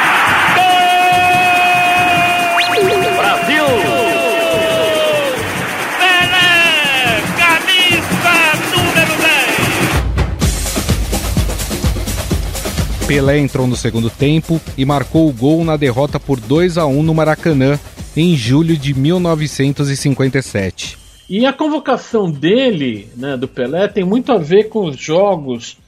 Pelé 13.10 13.40
entrou 13.40 13.66
no 13.66 13.76
segundo 13.76 14.08
tempo 14.08 14.62
e 14.78 14.86
marcou 14.86 15.28
o 15.28 15.34
gol 15.34 15.66
na 15.66 15.76
derrota 15.76 16.20
por 16.20 16.40
2 16.40 16.78
a 16.78 16.86
1 16.86 17.02
no 17.02 17.16
Maracanã 17.16 17.80
em 18.16 18.36
julho 18.36 18.78
de 18.78 18.94
1957. 18.94 20.96
E 21.28 21.44
a 21.44 21.52
convocação 21.52 22.30
dele, 22.30 23.10
né, 23.18 23.36
do 23.36 23.48
Pelé, 23.48 23.88
tem 23.88 24.04
muito 24.04 24.32
a 24.32 24.38
ver 24.38 24.66
com 24.66 24.86
os 24.86 24.96
jogos 24.96 25.80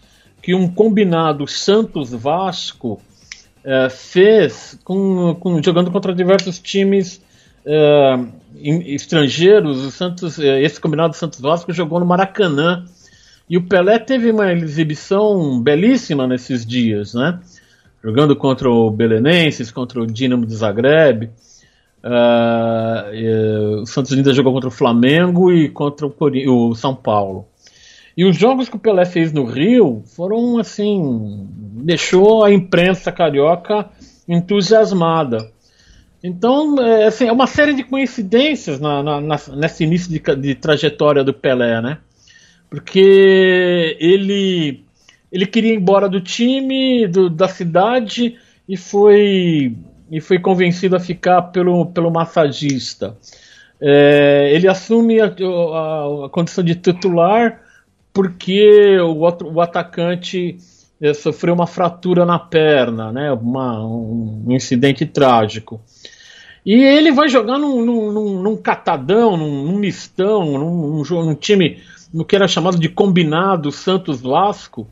que 0.41 0.55
um 0.55 0.67
combinado 0.67 1.45
Santos-Vasco 1.45 2.99
é, 3.63 3.87
fez 3.87 4.79
com, 4.83 5.35
com, 5.39 5.61
jogando 5.61 5.91
contra 5.91 6.15
diversos 6.15 6.57
times 6.57 7.21
é, 7.63 8.19
estrangeiros. 8.63 9.85
O 9.85 9.91
Santos, 9.91 10.39
é, 10.39 10.59
esse 10.63 10.81
combinado 10.81 11.15
Santos-Vasco 11.15 11.71
jogou 11.71 11.99
no 11.99 12.05
Maracanã 12.07 12.83
e 13.49 13.57
o 13.57 13.67
Pelé 13.67 13.99
teve 13.99 14.31
uma 14.31 14.51
exibição 14.53 15.61
belíssima 15.61 16.27
nesses 16.27 16.65
dias, 16.65 17.13
né? 17.13 17.39
Jogando 18.03 18.35
contra 18.35 18.69
o 18.69 18.89
Belenenses, 18.89 19.71
contra 19.71 20.01
o 20.01 20.07
Dinamo 20.07 20.45
de 20.45 20.55
Zagreb. 20.55 21.29
Uh, 22.03 23.81
o 23.81 23.85
Santos 23.85 24.11
ainda 24.13 24.33
jogou 24.33 24.53
contra 24.53 24.69
o 24.69 24.71
Flamengo 24.71 25.51
e 25.51 25.69
contra 25.69 26.07
o, 26.07 26.13
o, 26.47 26.75
São 26.75 26.95
Paulo. 26.95 27.45
E 28.17 28.25
os 28.25 28.35
jogos 28.35 28.67
que 28.67 28.75
o 28.75 28.79
Pelé 28.79 29.05
fez 29.05 29.31
no 29.31 29.45
Rio 29.45 30.01
foram 30.15 30.57
assim. 30.57 31.47
deixou 31.83 32.43
a 32.43 32.51
imprensa 32.51 33.11
carioca 33.11 33.89
entusiasmada. 34.27 35.51
Então, 36.23 36.79
é, 36.79 37.05
assim, 37.05 37.25
é 37.25 37.31
uma 37.31 37.47
série 37.47 37.73
de 37.73 37.83
coincidências 37.83 38.79
na, 38.79 39.01
na, 39.03 39.39
nesse 39.55 39.83
início 39.83 40.09
de, 40.09 40.19
de 40.35 40.55
trajetória 40.55 41.23
do 41.23 41.33
Pelé, 41.33 41.81
né? 41.81 41.97
Porque 42.71 43.97
ele 43.99 44.85
ele 45.29 45.45
queria 45.45 45.73
ir 45.73 45.77
embora 45.77 46.09
do 46.09 46.19
time, 46.19 47.05
do, 47.05 47.29
da 47.29 47.47
cidade 47.47 48.37
e 48.67 48.77
foi 48.77 49.75
e 50.09 50.19
foi 50.19 50.39
convencido 50.39 50.95
a 50.95 50.99
ficar 50.99 51.41
pelo, 51.43 51.85
pelo 51.87 52.09
massagista. 52.09 53.15
É, 53.79 54.51
ele 54.53 54.67
assume 54.67 55.19
a, 55.21 55.25
a, 55.25 56.25
a, 56.25 56.29
condição 56.29 56.63
de 56.63 56.75
titular 56.75 57.61
porque 58.13 58.97
o, 58.99 59.19
o 59.53 59.61
atacante 59.61 60.57
é, 61.01 61.13
sofreu 61.13 61.53
uma 61.53 61.67
fratura 61.67 62.25
na 62.25 62.37
perna, 62.37 63.11
né, 63.11 63.31
uma, 63.31 63.85
um, 63.85 64.43
um 64.47 64.51
incidente 64.51 65.05
trágico. 65.05 65.81
E 66.65 66.75
ele 66.75 67.11
vai 67.11 67.27
jogar 67.27 67.57
num, 67.57 67.83
num, 67.83 68.41
num 68.41 68.55
catadão, 68.55 69.35
num, 69.35 69.65
num 69.65 69.77
mistão, 69.77 70.57
num, 70.59 71.03
num, 71.03 71.35
time 71.35 71.81
no 72.13 72.25
que 72.25 72.35
era 72.35 72.47
chamado 72.47 72.77
de 72.77 72.89
combinado 72.89 73.71
Santos-Vasco, 73.71 74.87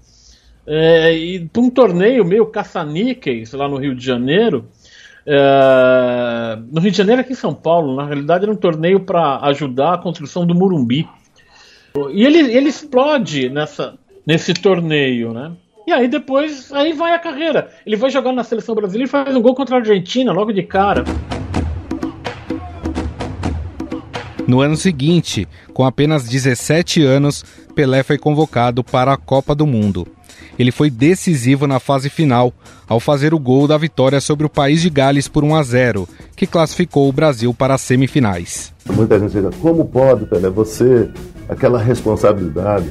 é, 0.66 1.14
e 1.14 1.46
para 1.48 1.62
um 1.62 1.70
torneio 1.70 2.24
meio 2.24 2.46
caça-níqueis 2.46 3.54
lá 3.54 3.68
no 3.68 3.78
Rio 3.78 3.96
de 3.96 4.06
Janeiro. 4.06 4.66
É, 5.26 6.60
no 6.72 6.80
Rio 6.80 6.92
de 6.92 6.98
Janeiro, 6.98 7.22
aqui 7.22 7.34
em 7.34 7.36
São 7.36 7.54
Paulo, 7.54 7.96
na 7.96 8.06
realidade 8.06 8.44
era 8.44 8.52
um 8.52 8.56
torneio 8.56 9.00
para 9.00 9.40
ajudar 9.48 9.96
a 9.96 9.98
construção 9.98 10.46
do 10.46 10.54
Murumbi. 10.54 11.08
E 12.14 12.24
ele, 12.24 12.40
ele 12.56 12.70
explode 12.70 13.50
nessa, 13.50 13.96
nesse 14.26 14.54
torneio, 14.54 15.34
né? 15.34 15.52
E 15.88 15.92
aí 15.92 16.08
depois, 16.08 16.72
aí 16.72 16.94
vai 16.94 17.14
a 17.14 17.20
carreira. 17.20 17.72
Ele 17.84 17.96
vai 17.96 18.12
jogar 18.12 18.32
na 18.32 18.44
seleção 18.44 18.76
brasileira 18.76 19.08
e 19.08 19.12
faz 19.12 19.36
um 19.36 19.42
gol 19.42 19.56
contra 19.56 19.76
a 19.76 19.80
Argentina 19.80 20.32
logo 20.32 20.52
de 20.52 20.62
cara. 20.62 21.04
No 24.50 24.62
ano 24.62 24.75
seguinte, 24.75 25.48
com 25.75 25.86
apenas 25.86 26.27
17 26.27 27.03
anos, 27.03 27.46
Pelé 27.75 28.01
foi 28.01 28.18
convocado 28.18 28.84
para 28.84 29.13
a 29.13 29.15
Copa 29.18 29.53
do 29.53 29.68
Mundo. 29.68 30.08
Ele 30.58 30.72
foi 30.72 30.89
decisivo 30.89 31.68
na 31.68 31.79
fase 31.79 32.10
final, 32.10 32.51
ao 32.88 33.00
fazer 33.00 33.32
o 33.32 33.38
gol 33.38 33.68
da 33.68 33.77
vitória 33.77 34.20
sobre 34.20 34.48
o 34.48 34.50
país 34.50 34.82
de 34.82 34.89
Gales 34.89 35.27
por 35.27 35.44
1 35.44 35.56
a 35.56 35.62
0, 35.62 36.10
que 36.36 36.48
classificou 36.48 37.08
o 37.08 37.13
Brasil 37.13 37.53
para 37.53 37.75
as 37.75 37.82
semifinais. 37.82 38.74
Muita 38.91 39.20
gente 39.20 39.39
diz, 39.39 39.56
como 39.62 39.86
pode, 39.86 40.25
Pelé, 40.25 40.50
você, 40.50 41.08
aquela 41.48 41.77
responsabilidade? 41.77 42.89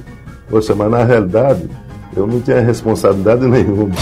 Poxa, 0.48 0.76
mas 0.76 0.88
na 0.88 1.02
realidade, 1.02 1.68
eu 2.16 2.24
não 2.24 2.40
tinha 2.40 2.60
responsabilidade 2.60 3.42
nenhuma. 3.50 3.96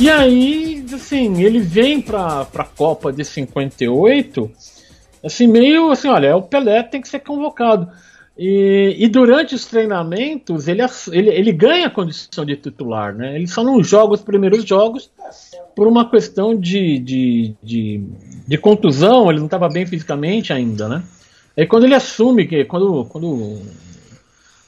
E 0.00 0.08
aí, 0.08 0.63
assim, 0.94 1.42
ele 1.42 1.60
vem 1.60 2.00
pra, 2.00 2.44
pra 2.44 2.64
Copa 2.64 3.12
de 3.12 3.24
58, 3.24 4.50
assim, 5.24 5.46
meio 5.46 5.90
assim, 5.90 6.08
olha, 6.08 6.36
o 6.36 6.42
Pelé 6.42 6.82
tem 6.82 7.00
que 7.00 7.08
ser 7.08 7.20
convocado. 7.20 7.88
E, 8.36 8.96
e 8.98 9.08
durante 9.08 9.54
os 9.54 9.64
treinamentos 9.64 10.66
ele, 10.66 10.82
ele, 11.12 11.30
ele 11.30 11.52
ganha 11.52 11.86
a 11.86 11.90
condição 11.90 12.44
de 12.44 12.56
titular, 12.56 13.14
né? 13.14 13.36
Ele 13.36 13.46
só 13.46 13.62
não 13.62 13.82
joga 13.82 14.14
os 14.14 14.22
primeiros 14.22 14.64
jogos 14.64 15.08
por 15.76 15.86
uma 15.86 16.10
questão 16.10 16.54
de, 16.54 16.98
de, 16.98 17.54
de, 17.62 18.02
de 18.46 18.58
contusão, 18.58 19.30
ele 19.30 19.38
não 19.38 19.46
estava 19.46 19.68
bem 19.68 19.86
fisicamente 19.86 20.52
ainda, 20.52 20.88
né? 20.88 21.02
Aí 21.56 21.66
quando 21.66 21.84
ele 21.84 21.94
assume 21.94 22.46
que 22.46 22.64
quando, 22.64 23.04
quando, 23.04 23.62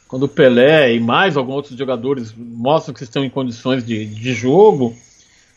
quando 0.06 0.22
o 0.24 0.28
Pelé 0.28 0.94
e 0.94 1.00
mais 1.00 1.36
alguns 1.36 1.56
outros 1.56 1.76
jogadores 1.76 2.32
mostram 2.36 2.94
que 2.94 3.02
estão 3.02 3.24
em 3.24 3.30
condições 3.30 3.84
de, 3.84 4.06
de 4.06 4.32
jogo, 4.32 4.94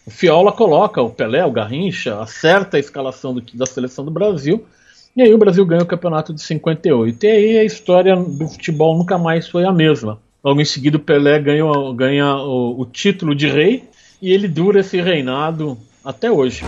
o 0.09 0.11
Fiola 0.11 0.51
coloca 0.51 0.99
o 0.99 1.11
Pelé, 1.11 1.45
o 1.45 1.51
Garrincha, 1.51 2.19
acerta 2.19 2.77
a 2.77 2.79
escalação 2.79 3.31
do, 3.31 3.43
da 3.53 3.67
seleção 3.67 4.03
do 4.03 4.09
Brasil, 4.09 4.65
e 5.15 5.21
aí 5.21 5.31
o 5.31 5.37
Brasil 5.37 5.63
ganha 5.63 5.83
o 5.83 5.85
campeonato 5.85 6.33
de 6.33 6.41
58. 6.41 7.23
E 7.23 7.29
aí 7.29 7.57
a 7.59 7.63
história 7.63 8.15
do 8.15 8.47
futebol 8.47 8.97
nunca 8.97 9.19
mais 9.19 9.47
foi 9.47 9.65
a 9.65 9.71
mesma. 9.71 10.17
Logo 10.43 10.59
em 10.59 10.65
seguida 10.65 10.97
o 10.97 10.99
Pelé 10.99 11.37
ganha, 11.37 11.63
ganha 11.95 12.37
o, 12.37 12.81
o 12.81 12.85
título 12.87 13.35
de 13.35 13.47
rei, 13.47 13.83
e 14.19 14.33
ele 14.33 14.47
dura 14.47 14.79
esse 14.79 14.99
reinado 14.99 15.77
até 16.03 16.31
hoje. 16.31 16.63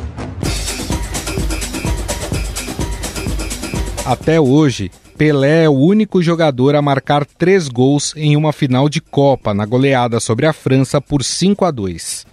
Até 4.06 4.40
hoje, 4.40 4.92
Pelé 5.18 5.64
é 5.64 5.70
o 5.70 5.74
único 5.74 6.22
jogador 6.22 6.76
a 6.76 6.82
marcar 6.82 7.26
três 7.26 7.68
gols 7.68 8.14
em 8.16 8.38
uma 8.38 8.54
final 8.54 8.88
de 8.88 9.02
Copa 9.02 9.52
na 9.52 9.66
goleada 9.66 10.20
sobre 10.20 10.46
a 10.46 10.54
França 10.54 11.02
por 11.02 11.24
5 11.24 11.66
a 11.66 11.72
2. 11.72 12.30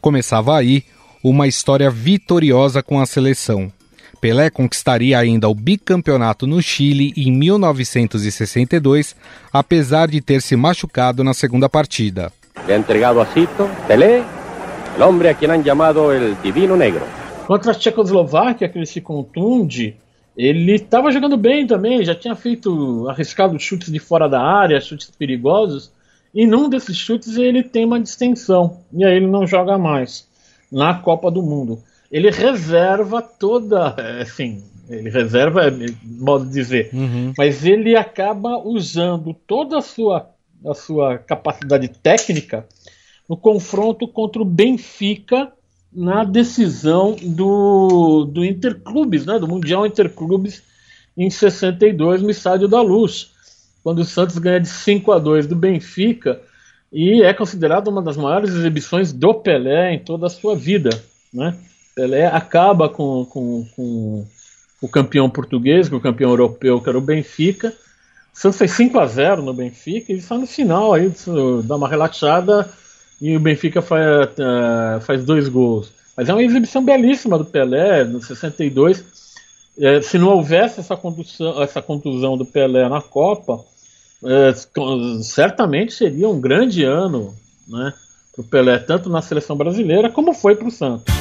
Começava 0.00 0.56
aí 0.56 0.84
uma 1.22 1.46
história 1.46 1.90
vitoriosa 1.90 2.82
com 2.82 3.00
a 3.00 3.06
seleção. 3.06 3.70
Pelé 4.20 4.50
conquistaria 4.50 5.18
ainda 5.18 5.48
o 5.48 5.54
bicampeonato 5.54 6.46
no 6.46 6.60
Chile 6.62 7.12
em 7.16 7.32
1962, 7.32 9.16
apesar 9.52 10.08
de 10.08 10.20
ter 10.20 10.42
se 10.42 10.56
machucado 10.56 11.24
na 11.24 11.32
segunda 11.32 11.68
partida. 11.68 12.32
Le 12.66 12.74
ha 12.74 12.76
entregado 12.76 13.20
a 13.20 13.26
Cito, 13.26 13.68
Pelé, 13.86 14.22
el 14.96 15.02
hombre 15.02 15.30
a 15.30 15.34
quien 15.34 15.50
han 15.50 15.62
llamado 15.62 16.12
el 16.12 16.36
Divino 16.42 16.76
Negro. 16.76 17.04
Contra 17.46 17.72
a 17.72 17.74
Tchecoslováquia, 17.74 18.68
que 18.68 18.78
ele 18.78 18.86
se 18.86 19.00
contunde, 19.00 19.96
ele 20.36 20.74
estava 20.74 21.10
jogando 21.10 21.36
bem 21.36 21.66
também, 21.66 22.04
já 22.04 22.14
tinha 22.14 22.34
feito, 22.34 23.08
arriscado 23.08 23.58
chutes 23.58 23.90
de 23.90 23.98
fora 23.98 24.28
da 24.28 24.40
área, 24.40 24.80
chutes 24.80 25.10
perigosos, 25.10 25.90
e 26.34 26.46
num 26.46 26.68
desses 26.68 26.96
chutes 26.96 27.36
ele 27.36 27.62
tem 27.62 27.84
uma 27.84 28.00
distensão, 28.00 28.78
e 28.92 29.04
aí 29.04 29.16
ele 29.16 29.26
não 29.26 29.46
joga 29.46 29.76
mais 29.76 30.28
na 30.70 30.94
Copa 30.94 31.30
do 31.30 31.42
Mundo. 31.42 31.82
Ele 32.10 32.30
reserva 32.30 33.20
toda, 33.22 33.94
assim, 34.20 34.64
ele 34.88 35.10
reserva, 35.10 35.68
é 35.68 35.70
modo 36.02 36.46
de 36.46 36.52
dizer, 36.52 36.90
uhum. 36.92 37.32
mas 37.36 37.64
ele 37.64 37.96
acaba 37.96 38.58
usando 38.58 39.34
toda 39.46 39.78
a 39.78 39.82
sua, 39.82 40.30
a 40.66 40.74
sua 40.74 41.18
capacidade 41.18 41.88
técnica 41.88 42.66
no 43.28 43.36
confronto 43.36 44.08
contra 44.08 44.42
o 44.42 44.44
Benfica 44.44 45.52
na 45.92 46.24
decisão 46.24 47.16
do, 47.20 48.24
do 48.24 48.44
Interclubes, 48.44 49.26
né, 49.26 49.38
do 49.38 49.46
Mundial 49.46 49.86
Interclubes 49.86 50.62
em 51.16 51.30
62 51.30 52.22
no 52.22 52.30
Estádio 52.30 52.66
da 52.66 52.80
Luz, 52.80 53.32
quando 53.82 54.00
o 54.00 54.04
Santos 54.04 54.38
ganha 54.38 54.60
de 54.60 54.68
5 54.68 55.12
a 55.12 55.18
2 55.18 55.46
do 55.46 55.56
Benfica 55.56 56.40
e 56.92 57.22
é 57.22 57.32
considerado 57.32 57.88
uma 57.88 58.02
das 58.02 58.16
maiores 58.16 58.50
exibições 58.50 59.12
do 59.12 59.34
Pelé 59.34 59.94
em 59.94 59.98
toda 59.98 60.26
a 60.26 60.30
sua 60.30 60.56
vida. 60.56 60.90
Né? 61.32 61.56
Pelé 61.94 62.26
acaba 62.26 62.88
com, 62.88 63.24
com, 63.24 63.66
com 63.76 64.26
o 64.82 64.88
campeão 64.88 65.30
português, 65.30 65.88
com 65.88 65.96
o 65.96 66.00
campeão 66.00 66.30
europeu, 66.30 66.80
que 66.80 66.88
era 66.88 66.98
o 66.98 67.02
Benfica. 67.02 67.68
O 68.34 68.38
Santos 68.38 68.58
fez 68.58 68.72
5 68.72 68.98
a 68.98 69.06
0 69.06 69.42
no 69.42 69.54
Benfica 69.54 70.12
e 70.12 70.20
só 70.20 70.36
no 70.36 70.46
final 70.46 70.92
aí 70.92 71.12
dá 71.64 71.76
uma 71.76 71.88
relaxada 71.88 72.68
e 73.20 73.36
o 73.36 73.40
Benfica 73.40 73.82
faz, 73.82 74.30
uh, 74.30 75.00
faz 75.02 75.24
dois 75.24 75.48
gols. 75.48 75.92
Mas 76.16 76.28
é 76.28 76.32
uma 76.32 76.42
exibição 76.42 76.84
belíssima 76.84 77.38
do 77.38 77.44
Pelé, 77.44 78.04
no 78.04 78.22
62. 78.22 79.04
É, 79.78 80.02
se 80.02 80.18
não 80.18 80.28
houvesse 80.28 80.80
essa 80.80 80.96
contusão, 80.96 81.62
essa 81.62 81.80
contusão 81.80 82.36
do 82.36 82.44
Pelé 82.44 82.88
na 82.88 83.00
Copa, 83.00 83.64
é, 84.24 84.52
certamente 85.22 85.92
seria 85.92 86.28
um 86.28 86.40
grande 86.40 86.84
ano 86.84 87.34
né, 87.68 87.92
para 88.34 88.42
o 88.42 88.44
Pelé, 88.44 88.78
tanto 88.78 89.08
na 89.08 89.22
seleção 89.22 89.56
brasileira 89.56 90.10
como 90.10 90.34
foi 90.34 90.54
para 90.54 90.68
o 90.68 90.70
Santos. 90.70 91.14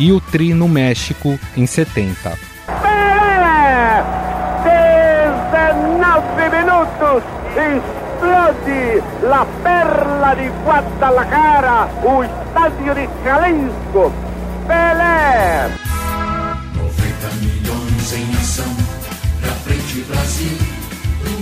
E 0.00 0.10
o 0.10 0.20
Tri 0.20 0.54
no 0.54 0.68
México 0.68 1.38
em 1.56 1.66
70. 1.66 2.38
Pelé! 2.82 4.04
19 5.52 6.56
minutos! 6.56 7.42
esplode 8.22 9.02
la 9.22 9.44
perla 9.62 10.34
di 10.34 10.48
Guadalajara, 10.64 11.88
o 12.04 12.22
estádio 12.22 12.94
de 12.94 13.08
Jalisco. 13.24 14.12
Pelé! 14.66 15.70
90 16.76 17.28
milhões 17.40 18.12
em 18.12 18.34
ação. 18.36 18.71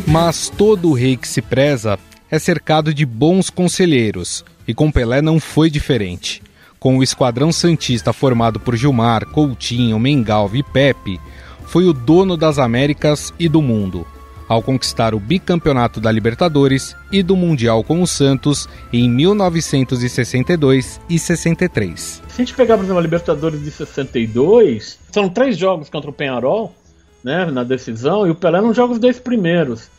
Mas 0.07 0.51
todo 0.51 0.93
rei 0.93 1.17
que 1.17 1.29
se 1.29 1.41
preza 1.41 1.99
é 2.31 2.39
cercado 2.39 2.93
de 2.93 3.07
bons 3.07 3.49
conselheiros, 3.49 4.45
e 4.67 4.75
com 4.75 4.91
Pelé 4.91 5.23
não 5.23 5.39
foi 5.39 5.71
diferente. 5.71 6.43
Com 6.79 6.99
o 6.99 7.03
esquadrão 7.03 7.53
santista 7.53 8.13
formado 8.13 8.59
por 8.59 8.77
Gilmar, 8.77 9.27
Coutinho, 9.27 9.99
Mengalva 9.99 10.57
e 10.57 10.63
Pepe, 10.63 11.21
foi 11.67 11.85
o 11.85 11.93
dono 11.93 12.37
das 12.37 12.59
Américas 12.59 13.33
e 13.39 13.49
do 13.49 13.63
mundo 13.63 14.07
ao 14.51 14.61
conquistar 14.61 15.15
o 15.15 15.21
bicampeonato 15.21 16.01
da 16.01 16.11
Libertadores 16.11 16.97
e 17.13 17.23
do 17.23 17.37
Mundial 17.37 17.85
com 17.85 18.03
o 18.03 18.07
Santos 18.07 18.69
em 18.93 19.09
1962 19.09 21.01
e 21.09 21.21
63. 21.21 22.01
Se 22.01 22.21
a 22.27 22.37
gente 22.37 22.55
pegar, 22.55 22.77
por 22.77 22.83
exemplo, 22.83 22.99
a 22.99 23.03
Libertadores 23.03 23.63
de 23.63 23.71
62, 23.71 24.99
são 25.13 25.29
três 25.29 25.57
jogos 25.57 25.89
contra 25.89 26.11
o 26.11 26.13
Penharol, 26.13 26.75
né, 27.23 27.47
na 27.47 27.65
decisão, 27.65 28.27
e 28.27 28.31
o 28.31 28.35
Pelé 28.35 28.61
não 28.61 28.75
joga 28.75 28.95
os 28.95 28.99
dois 28.99 29.19
primeiros. 29.19 29.91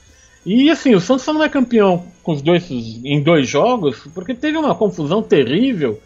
E 0.46 0.70
assim, 0.70 0.96
o 0.96 1.02
Santos 1.02 1.24
só 1.24 1.34
não 1.34 1.44
é 1.44 1.50
campeão 1.50 2.06
com 2.24 2.34
os 2.34 2.42
dois 2.42 2.70
em 2.70 3.22
dois 3.22 3.48
jogos, 3.48 4.08
porque 4.14 4.34
teve 4.34 4.58
uma 4.58 4.74
confusão 4.74 5.22
terrível 5.22 6.00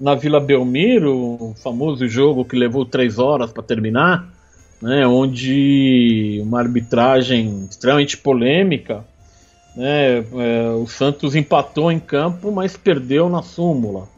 na 0.00 0.14
Vila 0.14 0.40
Belmiro, 0.40 1.14
o 1.14 1.54
famoso 1.62 2.06
jogo 2.08 2.44
que 2.44 2.56
levou 2.56 2.84
três 2.84 3.18
horas 3.18 3.52
para 3.52 3.62
terminar 3.62 4.36
né, 4.80 5.06
onde 5.06 6.40
uma 6.42 6.60
arbitragem 6.60 7.66
extremamente 7.70 8.16
polêmica, 8.16 9.04
né, 9.74 10.18
é, 10.18 10.70
o 10.70 10.86
Santos 10.86 11.34
empatou 11.34 11.90
em 11.90 11.98
campo, 11.98 12.52
mas 12.52 12.76
perdeu 12.76 13.28
na 13.28 13.42
súmula. 13.42 14.08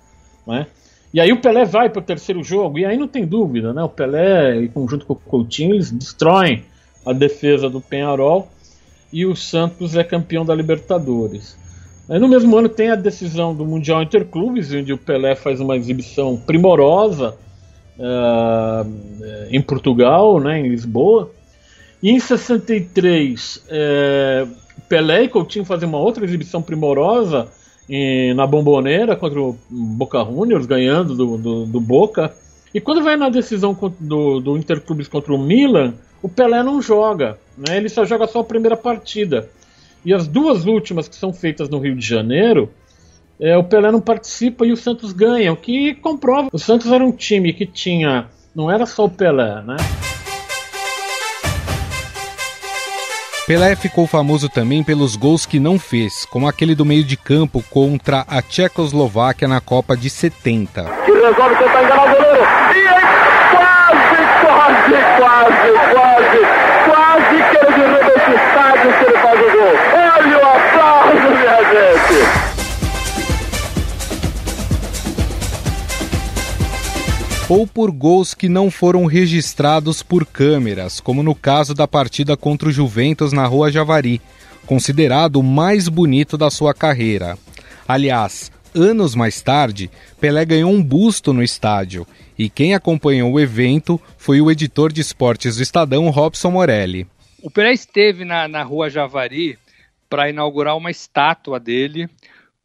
Né? 0.46 0.66
E 1.12 1.20
aí 1.20 1.32
o 1.32 1.40
Pelé 1.40 1.64
vai 1.64 1.88
para 1.88 2.00
o 2.00 2.04
terceiro 2.04 2.42
jogo, 2.42 2.78
e 2.78 2.84
aí 2.84 2.96
não 2.96 3.08
tem 3.08 3.24
dúvida, 3.26 3.72
né, 3.72 3.82
o 3.82 3.88
Pelé, 3.88 4.68
junto 4.88 5.06
com 5.06 5.14
o 5.14 5.16
Coutinho, 5.16 5.74
eles 5.74 5.90
destroem 5.90 6.64
a 7.04 7.12
defesa 7.12 7.70
do 7.70 7.80
Penharol 7.80 8.48
e 9.10 9.24
o 9.24 9.34
Santos 9.34 9.96
é 9.96 10.04
campeão 10.04 10.44
da 10.44 10.54
Libertadores. 10.54 11.56
Aí 12.08 12.18
no 12.18 12.28
mesmo 12.28 12.56
ano 12.56 12.68
tem 12.68 12.90
a 12.90 12.94
decisão 12.94 13.54
do 13.54 13.64
Mundial 13.64 14.02
Interclubes, 14.02 14.72
onde 14.72 14.92
o 14.92 14.98
Pelé 14.98 15.34
faz 15.34 15.60
uma 15.60 15.76
exibição 15.76 16.36
primorosa, 16.36 17.34
uh, 17.98 18.86
em 19.50 19.60
Portugal, 19.60 20.38
né, 20.40 20.60
em 20.60 20.68
Lisboa. 20.68 21.30
E 22.02 22.10
em 22.10 22.20
63, 22.20 23.64
é, 23.68 24.46
Pelé 24.88 25.24
e 25.24 25.28
Coutinho 25.28 25.64
fazem 25.64 25.88
uma 25.88 25.98
outra 25.98 26.24
exibição 26.24 26.62
primorosa 26.62 27.48
em, 27.88 28.34
na 28.34 28.46
Bomboneira 28.46 29.16
contra 29.16 29.40
o 29.40 29.56
Boca 29.70 30.24
Juniors, 30.24 30.66
ganhando 30.66 31.14
do, 31.14 31.38
do, 31.38 31.66
do 31.66 31.80
Boca. 31.80 32.32
E 32.74 32.80
quando 32.80 33.02
vai 33.02 33.16
na 33.16 33.28
decisão 33.28 33.76
do, 33.98 34.40
do 34.40 34.56
Interclubes 34.56 35.08
contra 35.08 35.32
o 35.32 35.38
Milan, 35.38 35.94
o 36.22 36.28
Pelé 36.28 36.62
não 36.62 36.82
joga, 36.82 37.38
né? 37.56 37.76
ele 37.76 37.88
só 37.88 38.04
joga 38.04 38.26
só 38.26 38.40
a 38.40 38.44
primeira 38.44 38.76
partida. 38.76 39.48
E 40.04 40.12
as 40.12 40.28
duas 40.28 40.66
últimas 40.66 41.08
que 41.08 41.16
são 41.16 41.32
feitas 41.32 41.68
no 41.68 41.78
Rio 41.78 41.96
de 41.96 42.06
Janeiro, 42.06 42.70
é, 43.40 43.56
o 43.56 43.64
Pelé 43.64 43.90
não 43.90 44.00
participa 44.00 44.66
e 44.66 44.72
o 44.72 44.76
Santos 44.76 45.12
ganha, 45.12 45.52
o 45.52 45.56
que 45.56 45.94
comprova. 45.94 46.48
O 46.52 46.58
Santos 46.58 46.90
era 46.90 47.04
um 47.04 47.12
time 47.12 47.52
que 47.52 47.66
tinha. 47.66 48.26
Não 48.54 48.70
era 48.70 48.84
só 48.86 49.04
o 49.04 49.10
Pelé, 49.10 49.62
né? 49.62 49.76
Pelé 53.48 53.74
ficou 53.74 54.06
famoso 54.06 54.46
também 54.46 54.84
pelos 54.84 55.16
gols 55.16 55.46
que 55.46 55.58
não 55.58 55.78
fez, 55.78 56.26
como 56.26 56.46
aquele 56.46 56.74
do 56.74 56.84
meio 56.84 57.02
de 57.02 57.16
campo 57.16 57.64
contra 57.70 58.22
a 58.28 58.42
Tchecoslováquia 58.42 59.48
na 59.48 59.58
Copa 59.58 59.96
de 59.96 60.10
70. 60.10 60.84
Que 61.06 61.12
resolve 61.12 61.56
tentar 61.56 61.82
enganar 61.82 62.04
o 62.04 62.14
goleiro. 62.14 62.42
E 62.76 62.84
quase, 64.44 64.77
ou 77.48 77.66
por 77.66 77.90
gols 77.90 78.34
que 78.34 78.48
não 78.48 78.70
foram 78.70 79.06
registrados 79.06 80.02
por 80.02 80.26
câmeras, 80.26 81.00
como 81.00 81.22
no 81.22 81.34
caso 81.34 81.72
da 81.72 81.88
partida 81.88 82.36
contra 82.36 82.68
o 82.68 82.72
Juventus 82.72 83.32
na 83.32 83.46
Rua 83.46 83.70
Javari, 83.70 84.20
considerado 84.66 85.36
o 85.36 85.42
mais 85.42 85.88
bonito 85.88 86.36
da 86.36 86.50
sua 86.50 86.74
carreira. 86.74 87.38
Aliás, 87.86 88.52
anos 88.74 89.14
mais 89.14 89.40
tarde, 89.40 89.90
Pelé 90.20 90.44
ganhou 90.44 90.70
um 90.70 90.82
busto 90.82 91.32
no 91.32 91.42
estádio, 91.42 92.06
e 92.38 92.50
quem 92.50 92.74
acompanhou 92.74 93.32
o 93.32 93.40
evento 93.40 93.98
foi 94.18 94.42
o 94.42 94.50
editor 94.50 94.92
de 94.92 95.00
esportes 95.00 95.56
do 95.56 95.62
Estadão, 95.62 96.10
Robson 96.10 96.50
Morelli. 96.50 97.06
O 97.42 97.50
Pelé 97.50 97.72
esteve 97.72 98.26
na, 98.26 98.46
na 98.46 98.62
Rua 98.62 98.90
Javari 98.90 99.58
para 100.10 100.28
inaugurar 100.28 100.76
uma 100.76 100.90
estátua 100.90 101.58
dele 101.58 102.10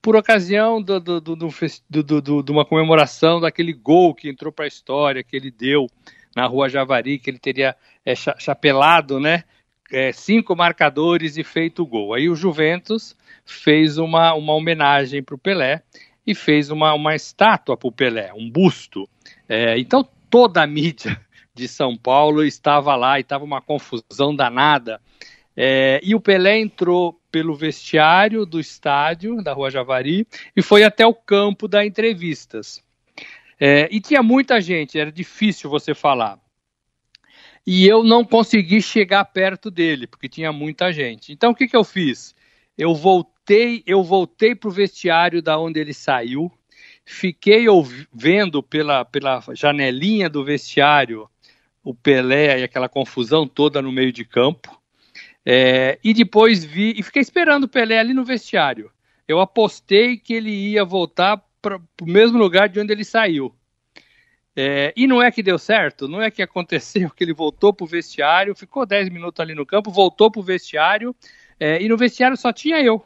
por 0.04 0.18
ocasião 0.18 0.82
do, 0.82 1.00
do, 1.00 1.22
do, 1.22 2.44
de 2.44 2.52
uma 2.52 2.66
comemoração 2.66 3.40
daquele 3.40 3.72
gol 3.72 4.14
que 4.14 4.30
entrou 4.30 4.52
para 4.52 4.66
a 4.66 4.68
história, 4.68 5.24
que 5.24 5.34
ele 5.34 5.50
deu 5.50 5.88
na 6.36 6.46
Rua 6.46 6.68
Javari, 6.68 7.18
que 7.18 7.30
ele 7.30 7.40
teria 7.40 7.74
é, 8.06 8.14
chapelado, 8.14 9.18
né? 9.18 9.46
É, 9.90 10.12
cinco 10.12 10.58
marcadores 10.58 11.38
e 11.38 11.44
feito 11.44 11.84
o 11.84 11.86
gol. 11.86 12.14
Aí 12.14 12.28
o 12.28 12.36
Juventus 12.36 13.16
fez 13.46 13.98
uma, 13.98 14.34
uma 14.34 14.54
homenagem 14.54 15.24
para 15.24 15.36
o 15.36 15.40
Pelé 15.40 15.82
e 16.28 16.36
fez 16.36 16.70
uma, 16.70 16.94
uma 16.94 17.16
estátua 17.16 17.78
para 17.78 17.88
o 17.88 17.92
Pelé, 17.92 18.34
um 18.34 18.52
busto. 18.52 19.08
É, 19.48 19.80
então 19.80 20.06
toda 20.30 20.62
a 20.62 20.68
mídia 20.68 21.18
de 21.56 21.66
São 21.66 21.96
Paulo 21.96 22.44
estava 22.44 22.94
lá 22.98 23.20
e 23.20 23.22
estava 23.22 23.46
uma 23.46 23.62
confusão 23.62 24.36
danada. 24.36 25.00
É, 25.56 26.02
e 26.04 26.14
o 26.14 26.20
Pelé 26.20 26.60
entrou 26.60 27.18
pelo 27.34 27.56
vestiário 27.56 28.46
do 28.46 28.60
estádio 28.60 29.42
da 29.42 29.54
Rua 29.54 29.72
Javari 29.72 30.28
e 30.56 30.62
foi 30.62 30.84
até 30.84 31.04
o 31.04 31.16
campo 31.16 31.68
da 31.68 31.84
entrevistas. 31.84 32.84
É, 33.60 33.90
e 33.92 34.00
tinha 34.00 34.22
muita 34.22 34.62
gente, 34.62 35.00
era 35.00 35.12
difícil 35.12 35.68
você 35.68 35.96
falar. 35.96 36.38
E 37.66 37.88
eu 37.88 38.04
não 38.04 38.24
consegui 38.24 38.84
chegar 38.84 39.26
perto 39.26 39.72
dele, 39.72 40.06
porque 40.06 40.30
tinha 40.30 40.52
muita 40.52 40.94
gente. 40.94 41.34
Então 41.34 41.54
o 41.54 41.56
que, 41.56 41.68
que 41.68 41.76
eu 41.76 41.84
fiz? 41.84 42.36
Eu 42.78 42.94
voltei, 42.94 43.82
eu 43.88 44.04
voltei 44.04 44.54
para 44.54 44.70
o 44.70 44.72
vestiário 44.72 45.42
da 45.42 45.58
onde 45.58 45.80
ele 45.80 45.94
saiu, 45.94 46.52
fiquei 47.04 47.66
vendo 48.14 48.62
pela, 48.62 49.04
pela 49.06 49.42
janelinha 49.56 50.30
do 50.30 50.46
vestiário 50.46 51.28
o 51.84 51.96
Pelé 51.96 52.60
e 52.60 52.64
aquela 52.64 52.88
confusão 52.88 53.48
toda 53.48 53.82
no 53.82 53.92
meio 53.92 54.12
de 54.12 54.24
campo. 54.24 54.83
É, 55.46 56.00
e 56.04 56.14
depois 56.14 56.64
vi 56.64 56.94
e 56.98 57.04
fiquei 57.04 57.22
esperando 57.22 57.66
o 57.66 57.68
Pelé 57.68 58.00
ali 58.00 58.14
no 58.14 58.24
vestiário. 58.24 58.92
Eu 59.28 59.40
apostei 59.40 60.18
que 60.18 60.34
ele 60.34 60.52
ia 60.52 60.84
voltar 60.84 61.42
para 61.62 61.78
o 61.78 62.06
mesmo 62.06 62.38
lugar 62.38 62.70
de 62.70 62.80
onde 62.80 62.92
ele 62.92 63.04
saiu. 63.04 63.54
É, 64.56 64.94
e 64.96 65.08
não 65.08 65.22
é 65.22 65.32
que 65.32 65.42
deu 65.42 65.58
certo, 65.58 66.08
não 66.08 66.22
é 66.22 66.30
que 66.30 66.42
aconteceu 66.42 67.10
que 67.10 67.24
ele 67.24 67.34
voltou 67.34 67.74
para 67.74 67.86
o 67.86 67.88
vestiário, 67.88 68.56
ficou 68.56 68.86
10 68.86 69.10
minutos 69.10 69.40
ali 69.40 69.56
no 69.56 69.66
campo, 69.66 69.90
voltou 69.90 70.30
para 70.30 70.40
o 70.40 70.44
vestiário, 70.44 71.16
é, 71.60 71.82
e 71.82 71.90
no 71.90 71.98
vestiário 71.98 72.38
só 72.38 72.54
tinha 72.54 72.80
eu. 72.82 73.04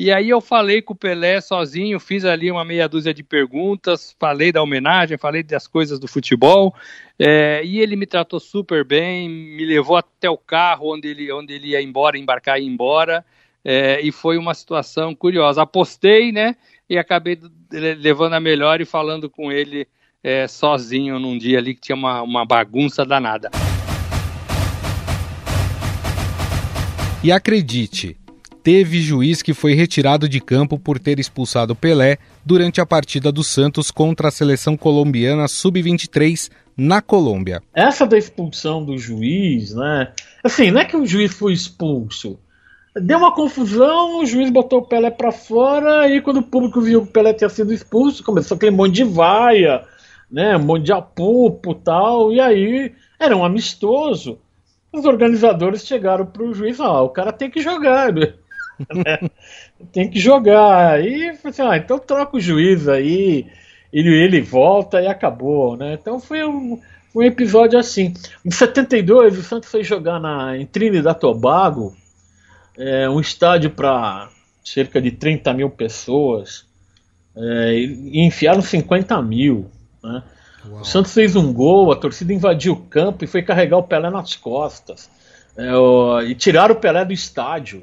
E 0.00 0.10
aí 0.10 0.30
eu 0.30 0.40
falei 0.40 0.80
com 0.80 0.94
o 0.94 0.96
Pelé 0.96 1.42
sozinho, 1.42 2.00
fiz 2.00 2.24
ali 2.24 2.50
uma 2.50 2.64
meia 2.64 2.88
dúzia 2.88 3.12
de 3.12 3.22
perguntas, 3.22 4.16
falei 4.18 4.50
da 4.50 4.62
homenagem, 4.62 5.18
falei 5.18 5.42
das 5.42 5.66
coisas 5.66 6.00
do 6.00 6.08
futebol, 6.08 6.74
é, 7.18 7.62
e 7.62 7.80
ele 7.80 7.96
me 7.96 8.06
tratou 8.06 8.40
super 8.40 8.82
bem, 8.82 9.28
me 9.28 9.62
levou 9.62 9.98
até 9.98 10.30
o 10.30 10.38
carro 10.38 10.94
onde 10.94 11.08
ele, 11.08 11.30
onde 11.30 11.52
ele 11.52 11.72
ia 11.72 11.82
embora, 11.82 12.16
embarcar 12.16 12.58
e 12.58 12.62
ir 12.62 12.66
embora, 12.66 13.22
é, 13.62 14.00
e 14.00 14.10
foi 14.10 14.38
uma 14.38 14.54
situação 14.54 15.14
curiosa. 15.14 15.60
Apostei, 15.60 16.32
né, 16.32 16.56
e 16.88 16.96
acabei 16.96 17.38
levando 17.70 18.32
a 18.32 18.40
melhor 18.40 18.80
e 18.80 18.86
falando 18.86 19.28
com 19.28 19.52
ele 19.52 19.86
é, 20.24 20.48
sozinho 20.48 21.18
num 21.18 21.36
dia 21.36 21.58
ali 21.58 21.74
que 21.74 21.80
tinha 21.82 21.96
uma, 21.96 22.22
uma 22.22 22.46
bagunça 22.46 23.04
danada. 23.04 23.50
E 27.22 27.30
acredite, 27.30 28.16
teve 28.62 29.00
juiz 29.00 29.42
que 29.42 29.54
foi 29.54 29.74
retirado 29.74 30.28
de 30.28 30.40
campo 30.40 30.78
por 30.78 30.98
ter 30.98 31.18
expulsado 31.18 31.74
Pelé 31.74 32.18
durante 32.44 32.80
a 32.80 32.86
partida 32.86 33.32
do 33.32 33.42
Santos 33.42 33.90
contra 33.90 34.28
a 34.28 34.30
seleção 34.30 34.76
colombiana 34.76 35.48
sub-23 35.48 36.50
na 36.76 37.02
Colômbia. 37.02 37.62
Essa 37.74 38.06
da 38.06 38.16
expulsão 38.16 38.84
do 38.84 38.96
juiz, 38.96 39.74
né? 39.74 40.12
Assim, 40.42 40.70
não 40.70 40.80
é 40.80 40.84
que 40.84 40.96
o 40.96 41.06
juiz 41.06 41.32
foi 41.32 41.52
expulso. 41.52 42.38
Deu 42.94 43.18
uma 43.18 43.34
confusão, 43.34 44.20
o 44.20 44.26
juiz 44.26 44.50
botou 44.50 44.80
o 44.80 44.86
Pelé 44.86 45.10
para 45.10 45.30
fora 45.30 46.08
e 46.08 46.20
quando 46.20 46.38
o 46.38 46.42
público 46.42 46.80
viu 46.80 47.02
que 47.02 47.08
o 47.08 47.12
Pelé 47.12 47.32
tinha 47.32 47.48
sido 47.48 47.72
expulso, 47.72 48.24
começou 48.24 48.56
aquele 48.56 48.74
monte 48.74 48.94
de 48.96 49.04
vaia, 49.04 49.84
né? 50.30 50.56
Um 50.56 50.64
monte 50.64 50.86
de 50.86 50.92
apupo 50.92 51.74
tal. 51.74 52.32
E 52.32 52.40
aí 52.40 52.92
era 53.18 53.36
um 53.36 53.44
amistoso. 53.44 54.40
Os 54.92 55.04
organizadores 55.04 55.86
chegaram 55.86 56.26
pro 56.26 56.52
juiz 56.52 56.78
e 56.78 56.82
ah, 56.82 57.02
o 57.02 57.10
cara 57.10 57.32
tem 57.32 57.48
que 57.48 57.60
jogar, 57.60 58.12
né? 58.12 58.34
tem 59.92 60.08
que 60.08 60.18
jogar. 60.18 61.04
E 61.04 61.30
assim, 61.30 61.62
ah, 61.62 61.76
então 61.76 61.98
troca 61.98 62.36
o 62.36 62.40
juiz 62.40 62.88
aí, 62.88 63.46
ele, 63.92 64.14
ele 64.14 64.40
volta 64.40 65.00
e 65.00 65.06
acabou, 65.06 65.76
né? 65.76 65.94
Então 65.94 66.20
foi 66.20 66.44
um, 66.44 66.80
um 67.14 67.22
episódio 67.22 67.78
assim. 67.78 68.14
Em 68.44 68.50
72, 68.50 69.38
o 69.38 69.42
Santos 69.42 69.70
foi 69.70 69.82
jogar 69.82 70.20
na, 70.20 70.56
em 70.56 70.66
Trinidad 70.66 71.18
Tobago, 71.18 71.96
é, 72.78 73.08
um 73.08 73.20
estádio 73.20 73.70
para 73.70 74.28
cerca 74.64 75.00
de 75.00 75.10
30 75.10 75.52
mil 75.54 75.70
pessoas, 75.70 76.66
é, 77.36 77.74
e 77.74 78.20
enfiaram 78.20 78.62
50 78.62 79.20
mil. 79.22 79.70
Né? 80.02 80.22
O 80.64 80.84
Santos 80.84 81.12
fez 81.12 81.36
um 81.36 81.52
gol, 81.52 81.90
a 81.90 81.96
torcida 81.96 82.32
invadiu 82.32 82.74
o 82.74 82.82
campo 82.84 83.24
e 83.24 83.26
foi 83.26 83.42
carregar 83.42 83.78
o 83.78 83.82
Pelé 83.82 84.10
nas 84.10 84.36
costas. 84.36 85.10
É, 85.56 85.74
o, 85.74 86.20
e 86.22 86.34
tiraram 86.34 86.74
o 86.74 86.78
Pelé 86.78 87.04
do 87.04 87.12
estádio, 87.12 87.82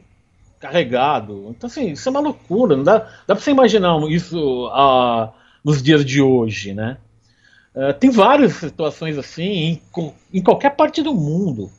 carregado. 0.60 1.48
Então, 1.50 1.68
assim, 1.68 1.92
isso 1.92 2.08
é 2.08 2.12
uma 2.12 2.20
loucura. 2.20 2.76
Não 2.76 2.84
dá, 2.84 3.00
dá 3.28 3.36
pra 3.36 3.36
você 3.36 3.52
imaginar 3.52 3.98
isso 4.10 4.68
uh, 4.68 5.30
nos 5.64 5.82
dias 5.82 6.04
de 6.04 6.22
hoje, 6.22 6.74
né? 6.74 6.98
Uh, 7.76 7.94
tem 7.94 8.10
várias 8.10 8.54
situações 8.54 9.18
assim 9.18 9.44
em, 9.44 9.82
em, 10.34 10.42
qualquer 10.42 10.76
parte 10.76 11.02
do 11.02 11.14
mundo. 11.14 11.70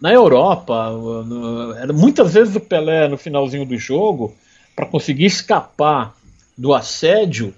Na 0.00 0.12
Europa, 0.12 0.90
uh, 0.90 1.92
muitas 1.94 2.34
vezes 2.34 2.54
o 2.54 2.60
Pelé, 2.60 3.08
no 3.08 3.18
finalzinho 3.18 3.66
do 3.66 3.76
jogo, 3.76 4.34
para 4.74 4.86
conseguir 4.86 5.26
escapar 5.26 6.14
do 6.56 6.72
assédio, 6.72 7.54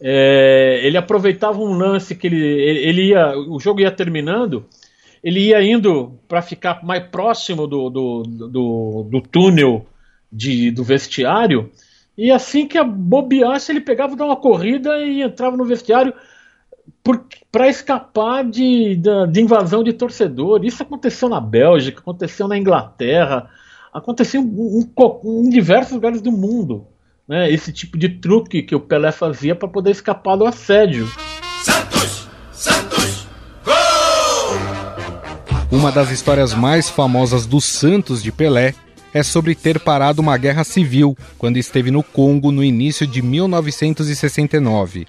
é, 0.00 0.80
ele 0.82 0.96
aproveitava 0.96 1.58
um 1.58 1.76
lance 1.76 2.14
que 2.14 2.26
ele, 2.26 2.42
ele 2.42 3.08
ia, 3.08 3.36
o 3.36 3.60
jogo 3.60 3.80
ia 3.80 3.90
terminando, 3.90 4.64
ele 5.22 5.48
ia 5.48 5.62
indo 5.62 6.18
para 6.26 6.40
ficar 6.40 6.82
mais 6.82 7.04
próximo 7.08 7.66
do, 7.66 7.90
do, 7.90 8.22
do, 8.22 9.08
do 9.10 9.20
túnel 9.20 9.86
de, 10.32 10.70
do 10.70 10.84
vestiário, 10.84 11.70
e 12.16 12.30
assim 12.30 12.66
que 12.66 12.76
a 12.76 12.84
bobeasse, 12.84 13.72
ele 13.72 13.80
pegava, 13.80 14.16
dava 14.16 14.30
uma 14.30 14.36
corrida 14.36 14.98
e 14.98 15.22
entrava 15.22 15.56
no 15.56 15.64
vestiário 15.64 16.12
para 17.50 17.68
escapar 17.68 18.44
de, 18.44 18.96
de, 18.96 19.26
de, 19.30 19.40
invasão 19.40 19.82
de 19.82 19.92
torcedor. 19.92 20.64
Isso 20.64 20.82
aconteceu 20.82 21.28
na 21.28 21.40
Bélgica, 21.40 22.00
aconteceu 22.00 22.46
na 22.46 22.58
Inglaterra, 22.58 23.48
aconteceu 23.92 24.42
em, 24.42 24.46
em, 24.46 25.46
em 25.46 25.48
diversos 25.48 25.92
lugares 25.92 26.20
do 26.20 26.30
mundo 26.30 26.86
né, 27.30 27.48
esse 27.48 27.72
tipo 27.72 27.96
de 27.96 28.08
truque 28.08 28.60
que 28.60 28.74
o 28.74 28.80
Pelé 28.80 29.12
fazia 29.12 29.54
para 29.54 29.68
poder 29.68 29.92
escapar 29.92 30.34
do 30.36 30.44
assédio. 30.44 31.08
Santos! 31.62 32.28
Santos! 32.50 33.28
Gol! 33.64 33.74
Uma 35.70 35.92
das 35.92 36.10
histórias 36.10 36.52
mais 36.52 36.90
famosas 36.90 37.46
do 37.46 37.60
Santos 37.60 38.20
de 38.20 38.32
Pelé 38.32 38.74
é 39.12 39.22
sobre 39.22 39.54
ter 39.54 39.80
parado 39.80 40.20
uma 40.20 40.36
guerra 40.36 40.64
civil 40.64 41.16
quando 41.38 41.56
esteve 41.56 41.90
no 41.90 42.02
Congo 42.02 42.52
no 42.52 42.64
início 42.64 43.06
de 43.06 43.22
1969. 43.22 45.06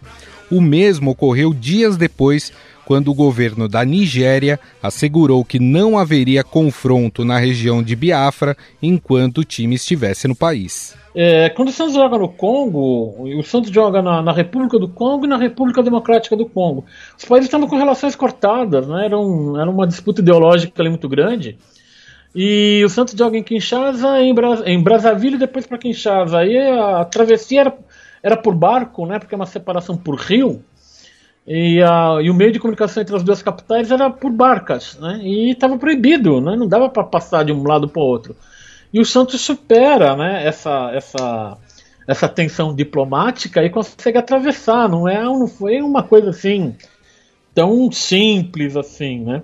O 0.50 0.60
mesmo 0.60 1.12
ocorreu 1.12 1.54
dias 1.54 1.96
depois 1.96 2.52
quando 2.86 3.10
o 3.10 3.14
governo 3.14 3.70
da 3.70 3.86
Nigéria 3.86 4.60
assegurou 4.84 5.46
que 5.46 5.60
não 5.60 5.98
haveria 5.98 6.44
confronto 6.44 7.24
na 7.24 7.38
região 7.38 7.82
de 7.82 7.96
Biafra 7.96 8.58
enquanto 8.82 9.38
o 9.38 9.46
time 9.46 9.76
estivesse 9.76 10.28
no 10.28 10.36
país. 10.36 10.94
É, 11.16 11.50
quando 11.50 11.70
o 11.70 11.72
Santos 11.72 11.94
joga 11.94 12.18
no 12.18 12.30
Congo, 12.30 13.16
o 13.38 13.44
Santos 13.44 13.70
joga 13.70 14.02
na, 14.02 14.22
na, 14.22 14.32
República 14.32 14.80
do 14.80 14.88
Congo 14.88 15.26
e 15.26 15.30
na 15.30 15.38
República 15.38 15.84
Democrática 15.84 16.36
do 16.36 16.46
Congo. 16.46 16.86
Os 17.18 17.26
países 17.26 17.48
estavam 17.48 17.68
com 17.68 17.78
relações 17.78 18.16
cortadas, 18.16 18.88
né? 18.88 19.06
era, 19.06 19.18
um, 19.18 19.60
era 19.60 19.70
uma 19.70 19.86
disputa 19.86 20.22
ideológica 20.22 20.82
ali 20.82 20.90
muito 20.90 21.08
grande. 21.10 21.58
E 22.34 22.82
o 22.86 22.90
Santos 22.90 23.14
joga 23.18 23.38
em 23.38 23.44
Kinshasa, 23.44 24.22
em, 24.22 24.34
Bra 24.34 24.64
em 24.66 24.82
Brazzaville 24.82 25.36
e 25.36 25.40
depois 25.40 25.68
para 25.68 25.78
Kinshasa. 25.78 26.40
Aí 26.40 26.58
a 26.58 27.04
travessia 27.04 27.62
era, 27.62 27.78
era 28.24 28.38
por 28.38 28.56
barco, 28.56 29.06
né? 29.06 29.20
porque 29.20 29.36
é 29.36 29.38
uma 29.38 29.46
separação 29.46 29.98
por 29.98 30.16
rio. 30.16 30.64
E, 31.46 31.82
a, 31.82 32.20
e, 32.22 32.30
o 32.30 32.34
meio 32.34 32.52
de 32.52 32.60
comunicação 32.60 33.02
entre 33.02 33.16
as 33.16 33.24
duas 33.24 33.42
capitais 33.42 33.92
era 33.92 34.10
por 34.10 34.32
barcas, 34.32 34.98
né? 35.00 35.20
E 35.24 35.52
estava 35.52 35.78
proibido, 35.78 36.40
né? 36.40 36.56
Não 36.56 36.68
dava 36.68 36.88
para 36.88 37.04
passar 37.04 37.44
de 37.44 37.52
um 37.52 37.64
lado 37.64 37.90
para 37.90 38.02
o 38.02 38.06
outro. 38.06 38.36
E 38.94 39.00
o 39.00 39.06
Santos 39.06 39.42
supera, 39.42 40.16
né? 40.16 40.46
Essa 40.46 40.92
essa 40.94 41.58
essa 42.08 42.30
tensão 42.30 42.76
diplomática 42.76 43.64
e 43.64 43.70
consegue 43.72 44.20
atravessar. 44.20 44.88
Não 44.88 45.10
é, 45.10 45.24
não 45.24 45.48
foi 45.48 45.82
uma 45.82 46.04
coisa 46.04 46.30
assim 46.30 46.76
tão 47.56 47.92
simples 47.92 48.78
assim, 48.78 49.22
né? 49.22 49.42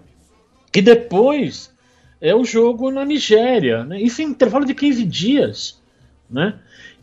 E 0.75 0.81
depois 0.81 1.75
é 2.19 2.35
o 2.35 2.43
jogo 2.43 2.91
na 2.91 3.05
Nigéria, 3.05 3.83
né? 3.83 4.01
Isso 4.01 4.21
em 4.21 4.25
intervalo 4.25 4.65
de 4.65 4.73
15 4.73 5.03
dias, 5.05 5.81
né? 6.29 6.55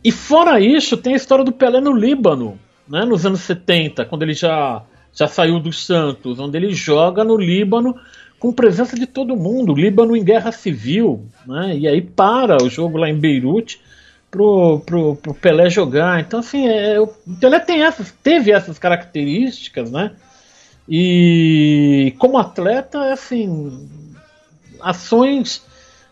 E 0.03 0.11
fora 0.11 0.59
isso, 0.59 0.97
tem 0.97 1.13
a 1.13 1.17
história 1.17 1.43
do 1.43 1.51
Pelé 1.51 1.81
no 1.81 1.93
Líbano, 1.93 2.59
né, 2.87 3.03
nos 3.05 3.25
anos 3.25 3.41
70, 3.41 4.05
quando 4.05 4.21
ele 4.21 4.33
já, 4.33 4.83
já 5.11 5.27
saiu 5.27 5.59
do 5.59 5.73
Santos, 5.73 6.39
onde 6.39 6.57
ele 6.57 6.73
joga 6.75 7.23
no 7.23 7.35
Líbano 7.35 7.95
com 8.37 8.53
presença 8.53 8.95
de 8.95 9.07
todo 9.07 9.35
mundo, 9.35 9.73
Líbano 9.73 10.15
em 10.15 10.23
guerra 10.23 10.51
civil, 10.51 11.25
né, 11.47 11.75
e 11.75 11.87
aí 11.87 12.01
para 12.01 12.61
o 12.61 12.69
jogo 12.69 12.99
lá 12.99 13.09
em 13.09 13.17
Beirute 13.17 13.79
pro, 14.29 14.81
pro, 14.85 15.15
pro 15.15 15.33
Pelé 15.33 15.69
jogar. 15.69 16.19
Então, 16.19 16.39
assim, 16.39 16.67
é, 16.67 16.99
o 16.99 17.07
Pelé 17.39 17.59
tem 17.59 17.81
essas, 17.81 18.11
teve 18.11 18.51
essas 18.51 18.77
características, 18.77 19.89
né? 19.89 20.11
E 20.87 22.13
como 22.19 22.37
atleta, 22.37 23.11
assim, 23.11 23.89
ações 24.81 25.61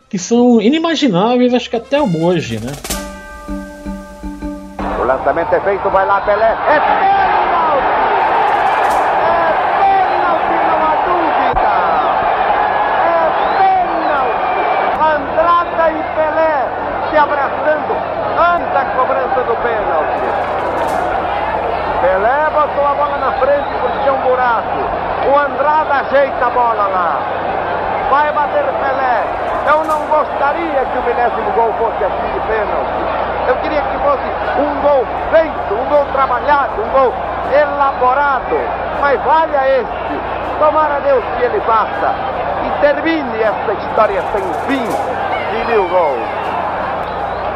que 0.10 0.20
são 0.20 0.62
inimagináveis, 0.62 1.54
acho 1.54 1.70
que 1.70 1.76
até 1.76 2.00
hoje, 2.02 2.60
né? 2.60 2.72
O 5.00 5.04
lançamento 5.04 5.54
é 5.54 5.60
feito, 5.60 5.90
vai 5.90 6.06
lá 6.06 6.22
Pelé. 6.22 6.56
É 6.68 6.80
pênalti! 6.80 7.84
É 9.26 9.52
pênalti, 9.82 10.56
não 10.70 10.80
há 10.86 10.96
dúvida! 11.04 11.74
É 13.10 13.26
pênalti! 13.58 14.54
Andrada 15.02 15.86
e 15.92 16.04
Pelé 16.16 16.56
se 17.10 17.18
abraçando 17.18 17.94
antes 18.38 18.74
da 18.74 18.86
cobrança 18.96 19.44
do 19.44 19.56
pênalti. 19.64 20.24
Pelé 22.02 22.50
botou 22.54 22.86
a 22.86 22.94
bola 22.94 23.18
na 23.18 23.32
frente 23.40 23.70
porque 23.82 24.00
tinha 24.04 24.14
um 24.14 24.22
buraco. 24.22 24.80
O 25.32 25.40
Andrada 25.40 25.94
ajeita 25.96 26.46
a 26.46 26.50
bola 26.50 26.88
lá. 26.88 27.20
Vai 28.14 28.32
bater 28.32 28.64
Pelé. 28.64 29.24
Eu 29.66 29.84
não 29.86 30.06
gostaria 30.06 30.86
que 30.86 30.98
o 31.00 31.02
milésimo 31.02 31.52
gol 31.54 31.74
fosse 31.80 32.06
aqui 32.06 32.32
de 32.32 32.40
pênalti. 32.42 33.48
Eu 33.48 33.56
queria 33.56 33.82
que 33.82 33.98
fosse 33.98 34.62
um 34.62 34.82
gol 34.82 35.04
feito, 35.32 35.74
um 35.74 35.86
gol 35.90 36.06
trabalhado, 36.14 36.80
um 36.80 36.90
gol 36.90 37.12
elaborado. 37.52 38.56
Mas 39.02 39.20
valha 39.24 39.68
este. 39.80 40.22
Tomara 40.60 41.00
Deus 41.00 41.24
que 41.36 41.44
ele 41.44 41.60
basta 41.62 42.14
e 42.64 42.82
termine 42.82 43.42
esta 43.42 43.74
história 43.74 44.24
sem 44.32 44.44
fim 44.68 44.86
de 44.86 45.66
mil 45.72 45.90
gols. 45.90 46.30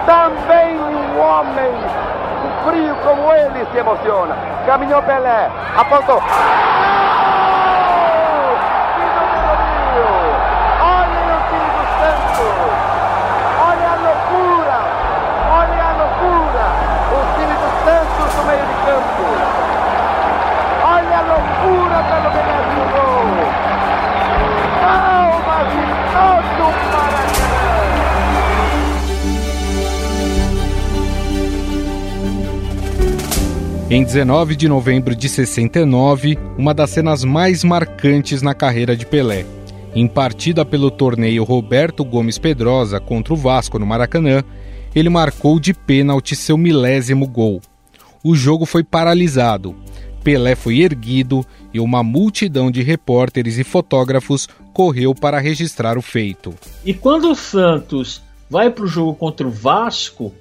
Também 0.08 0.76
um 0.80 1.22
homem 1.22 1.72
frio 2.66 2.96
como 3.04 3.32
ele 3.32 3.64
se 3.72 3.78
emociona. 3.78 4.36
Caminhou 4.66 5.04
Pelé, 5.04 5.52
apontou. 5.78 6.20
Em 33.98 34.04
19 34.04 34.56
de 34.56 34.68
novembro 34.68 35.16
de 35.16 35.28
69, 35.28 36.38
uma 36.56 36.72
das 36.72 36.92
cenas 36.92 37.24
mais 37.24 37.64
marcantes 37.64 38.44
na 38.44 38.54
carreira 38.54 38.96
de 38.96 39.08
Pelé. 39.08 39.44
Em 39.96 40.08
partida 40.08 40.64
pelo 40.64 40.92
torneio 40.92 41.44
Roberto 41.44 42.06
Gomes 42.06 42.38
Pedrosa 42.38 43.00
contra 43.00 43.34
o 43.34 43.36
Vasco 43.36 43.80
no 43.80 43.88
Maracanã, 43.88 44.44
ele 44.94 45.10
marcou 45.10 45.60
de 45.60 45.74
pênalti 45.74 46.36
seu 46.36 46.60
milésimo 46.60 47.26
gol. 47.26 47.60
O 48.24 48.36
jogo 48.36 48.68
foi 48.68 48.84
paralisado. 48.84 49.76
Pelé 50.24 50.54
foi 50.54 50.82
erguido 50.82 51.44
e 51.74 51.80
uma 51.80 52.04
multidão 52.04 52.70
de 52.70 52.84
repórteres 52.84 53.58
e 53.58 53.64
fotógrafos 53.64 54.48
correu 54.74 55.16
para 55.16 55.40
registrar 55.40 55.98
o 55.98 56.04
feito. 56.04 56.54
E 56.86 56.94
quando 56.94 57.32
o 57.32 57.36
Santos 57.36 58.22
vai 58.48 58.70
para 58.70 58.84
o 58.84 58.88
jogo 58.88 59.16
contra 59.16 59.48
o 59.48 59.50
Vasco, 59.50 60.32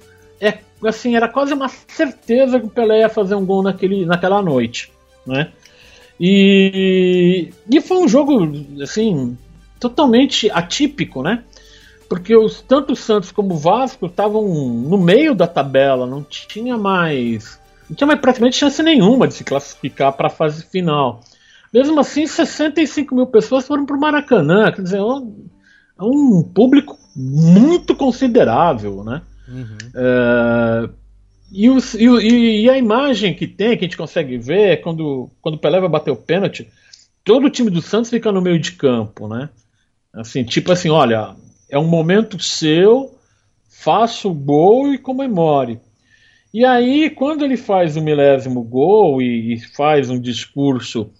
assim, 0.83 1.15
era 1.15 1.27
quase 1.27 1.53
uma 1.53 1.67
certeza 1.69 2.59
que 2.59 2.65
o 2.65 2.69
Pelé 2.69 2.99
ia 2.99 3.09
fazer 3.09 3.35
um 3.35 3.45
gol 3.45 3.63
naquele, 3.63 4.05
naquela 4.05 4.41
noite, 4.41 4.91
né? 5.25 5.51
E, 6.19 7.51
e 7.69 7.81
foi 7.81 7.97
um 7.97 8.07
jogo, 8.07 8.39
assim, 8.81 9.37
totalmente 9.79 10.49
atípico, 10.51 11.21
né? 11.21 11.43
Porque 12.09 12.35
os, 12.35 12.61
tanto 12.61 12.93
o 12.93 12.95
Santos 12.95 13.31
como 13.31 13.53
o 13.53 13.57
Vasco 13.57 14.05
estavam 14.05 14.47
no 14.47 14.97
meio 14.97 15.35
da 15.35 15.45
tabela, 15.45 16.07
não 16.07 16.23
tinha 16.23 16.77
mais. 16.77 17.59
Não 17.89 17.95
tinha 17.95 18.07
mais 18.07 18.19
praticamente 18.19 18.57
chance 18.57 18.81
nenhuma 18.81 19.27
de 19.27 19.33
se 19.33 19.43
classificar 19.43 20.13
para 20.13 20.27
a 20.27 20.31
fase 20.31 20.65
final. 20.65 21.21
Mesmo 21.73 21.99
assim, 21.99 22.25
65 22.25 23.13
mil 23.13 23.27
pessoas 23.27 23.67
foram 23.67 23.85
para 23.85 23.95
o 23.95 23.99
Maracanã, 23.99 24.71
quer 24.71 24.81
dizer, 24.81 24.97
é 24.97 25.03
um, 25.03 25.45
é 25.99 26.03
um 26.03 26.43
público 26.43 26.97
muito 27.15 27.95
considerável, 27.95 29.03
né? 29.03 29.21
Uhum. 29.47 29.77
Uh, 29.95 30.93
e, 31.51 31.69
os, 31.69 31.93
e, 31.93 32.05
e, 32.05 32.69
a 32.69 32.77
imagem 32.77 33.33
que 33.33 33.47
tem, 33.47 33.77
que 33.77 33.85
a 33.85 33.87
gente 33.87 33.97
consegue 33.97 34.37
ver, 34.37 34.69
é 34.69 34.75
quando, 34.75 35.29
quando 35.41 35.55
o 35.55 35.57
Pelé 35.57 35.79
vai 35.79 35.89
bater 35.89 36.11
o 36.11 36.17
pênalti, 36.17 36.67
todo 37.23 37.47
o 37.47 37.49
time 37.49 37.69
do 37.69 37.81
Santos 37.81 38.09
fica 38.09 38.31
no 38.31 38.41
meio 38.41 38.59
de 38.59 38.73
campo, 38.73 39.27
né? 39.27 39.49
Assim, 40.13 40.43
tipo 40.43 40.71
assim, 40.71 40.89
olha, 40.89 41.35
é 41.69 41.77
um 41.77 41.87
momento 41.87 42.41
seu, 42.41 43.17
faça 43.69 44.27
o 44.27 44.33
gol 44.33 44.93
e 44.93 44.97
comemore. 44.97 45.79
E 46.53 46.65
aí, 46.65 47.09
quando 47.09 47.45
ele 47.45 47.57
faz 47.57 47.95
o 47.95 48.01
milésimo 48.01 48.63
gol 48.63 49.21
e, 49.21 49.53
e 49.53 49.59
faz 49.59 50.09
um 50.09 50.19
discurso 50.19 51.11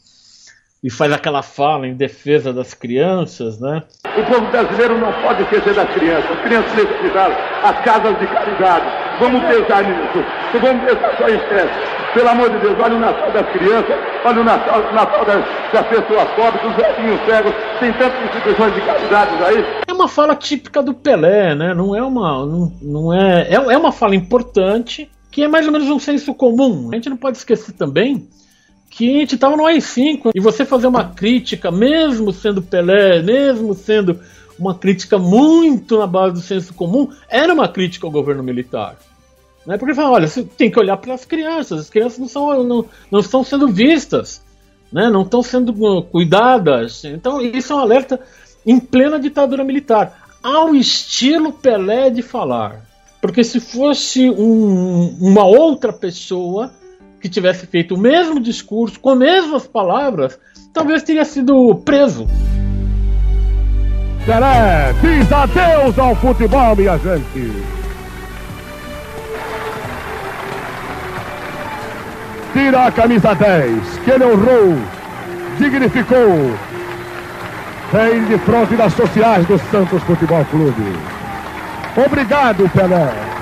e 0.87 0.89
faz 0.89 1.11
aquela 1.11 1.43
fala 1.43 1.85
em 1.85 1.93
defesa 1.93 2.53
das 2.53 2.73
crianças, 2.73 3.59
né? 3.59 3.83
O 4.05 4.23
povo 4.23 4.49
brasileiro 4.49 4.97
não 4.97 5.11
pode 5.21 5.43
esquecer 5.43 5.73
das 5.73 5.89
crianças, 5.89 6.31
as 6.31 6.39
crianças 6.39 6.73
necessitadas, 6.75 7.37
as 7.61 7.83
casas 7.83 8.17
de 8.17 8.27
caridade. 8.27 8.85
Vamos 9.19 9.41
pensar 9.41 9.83
nisso, 9.83 10.25
não 10.53 10.61
vamos 10.61 10.85
pensar 10.85 11.17
só 11.17 11.27
em 11.27 11.35
estresse. 11.35 11.73
Pelo 12.13 12.29
amor 12.29 12.49
de 12.51 12.59
Deus, 12.59 12.79
olha 12.79 12.95
o 12.95 12.99
Natal 12.99 13.31
das 13.33 13.49
crianças, 13.49 13.95
olha 14.23 14.39
o 14.39 14.43
Natal, 14.45 14.79
o 14.79 14.95
Natal 14.95 15.25
das, 15.25 15.45
das 15.73 15.87
pessoas 15.87 16.29
pobres, 16.29 16.61
dos 16.61 16.75
velhinhos 16.77 17.19
cegos, 17.25 17.53
tem 17.81 17.91
tantas 17.91 18.23
instituições 18.23 18.73
de 18.73 18.81
caridade 18.81 19.43
aí. 19.43 19.65
É 19.89 19.93
uma 19.93 20.07
fala 20.07 20.37
típica 20.37 20.81
do 20.81 20.93
Pelé, 20.93 21.53
né? 21.53 21.73
Não 21.73 21.93
é 21.93 22.01
uma. 22.01 22.45
Não, 22.45 22.71
não 22.81 23.13
é, 23.13 23.41
é, 23.49 23.55
é 23.55 23.77
uma 23.77 23.91
fala 23.91 24.15
importante, 24.15 25.11
que 25.29 25.43
é 25.43 25.49
mais 25.49 25.65
ou 25.65 25.73
menos 25.73 25.89
um 25.89 25.99
senso 25.99 26.33
comum. 26.33 26.87
A 26.93 26.95
gente 26.95 27.09
não 27.09 27.17
pode 27.17 27.35
esquecer 27.35 27.73
também 27.73 28.25
que 28.97 29.15
a 29.15 29.19
gente 29.19 29.35
estava 29.35 29.55
no 29.55 29.67
AI-5 29.67 30.31
e 30.33 30.39
você 30.39 30.65
fazer 30.65 30.87
uma 30.87 31.03
crítica, 31.03 31.69
mesmo 31.69 32.33
sendo 32.33 32.63
Pelé, 32.63 33.21
mesmo 33.21 33.75
sendo 33.75 34.19
uma 34.57 34.73
crítica 34.73 35.19
muito 35.19 35.99
na 35.99 36.07
base 36.07 36.33
do 36.33 36.39
senso 36.39 36.73
comum, 36.73 37.07
era 37.29 37.53
uma 37.53 37.67
crítica 37.67 38.07
ao 38.07 38.11
governo 38.11 38.41
militar. 38.41 38.97
Né? 39.67 39.77
Porque 39.77 39.93
fala, 39.93 40.09
olha, 40.09 40.27
você 40.27 40.43
tem 40.43 40.71
que 40.71 40.79
olhar 40.79 40.97
para 40.97 41.13
as 41.13 41.25
crianças, 41.25 41.81
as 41.81 41.89
crianças 41.91 42.17
não, 42.17 42.27
são, 42.27 42.63
não, 42.63 42.85
não 43.11 43.19
estão 43.19 43.43
sendo 43.43 43.67
vistas, 43.67 44.41
né? 44.91 45.11
não 45.11 45.21
estão 45.21 45.43
sendo 45.43 46.01
cuidadas. 46.01 47.05
Então, 47.05 47.39
isso 47.39 47.73
é 47.73 47.75
um 47.75 47.79
alerta 47.79 48.19
em 48.65 48.79
plena 48.79 49.19
ditadura 49.19 49.63
militar, 49.63 50.27
ao 50.41 50.73
estilo 50.73 51.53
Pelé 51.53 52.09
de 52.09 52.23
falar. 52.23 52.83
Porque 53.21 53.43
se 53.43 53.59
fosse 53.59 54.27
um, 54.27 55.15
uma 55.21 55.43
outra 55.43 55.93
pessoa, 55.93 56.71
que 57.19 57.29
tivesse 57.29 57.65
feito 57.67 57.95
o 57.95 57.97
mesmo 57.97 58.39
discurso, 58.39 58.99
com 58.99 59.11
as 59.11 59.17
mesmas 59.17 59.67
palavras, 59.67 60.39
talvez 60.73 61.03
teria 61.03 61.25
sido 61.25 61.75
preso. 61.83 62.27
Pelé 64.25 64.93
diz 65.01 65.31
adeus 65.31 65.97
ao 65.97 66.15
futebol, 66.15 66.75
minha 66.75 66.97
gente. 66.97 67.51
Tira 72.53 72.87
a 72.87 72.91
camisa 72.91 73.33
10, 73.33 73.99
que 73.99 74.11
ele 74.11 74.25
honrou, 74.25 74.77
dignificou. 75.57 76.53
Vem 77.93 78.25
de 78.25 78.37
fronte 78.39 78.75
das 78.75 78.93
sociais 78.93 79.45
do 79.45 79.57
Santos 79.71 80.03
Futebol 80.03 80.43
Clube. 80.45 80.93
Obrigado, 82.05 82.69
Pelé. 82.69 83.36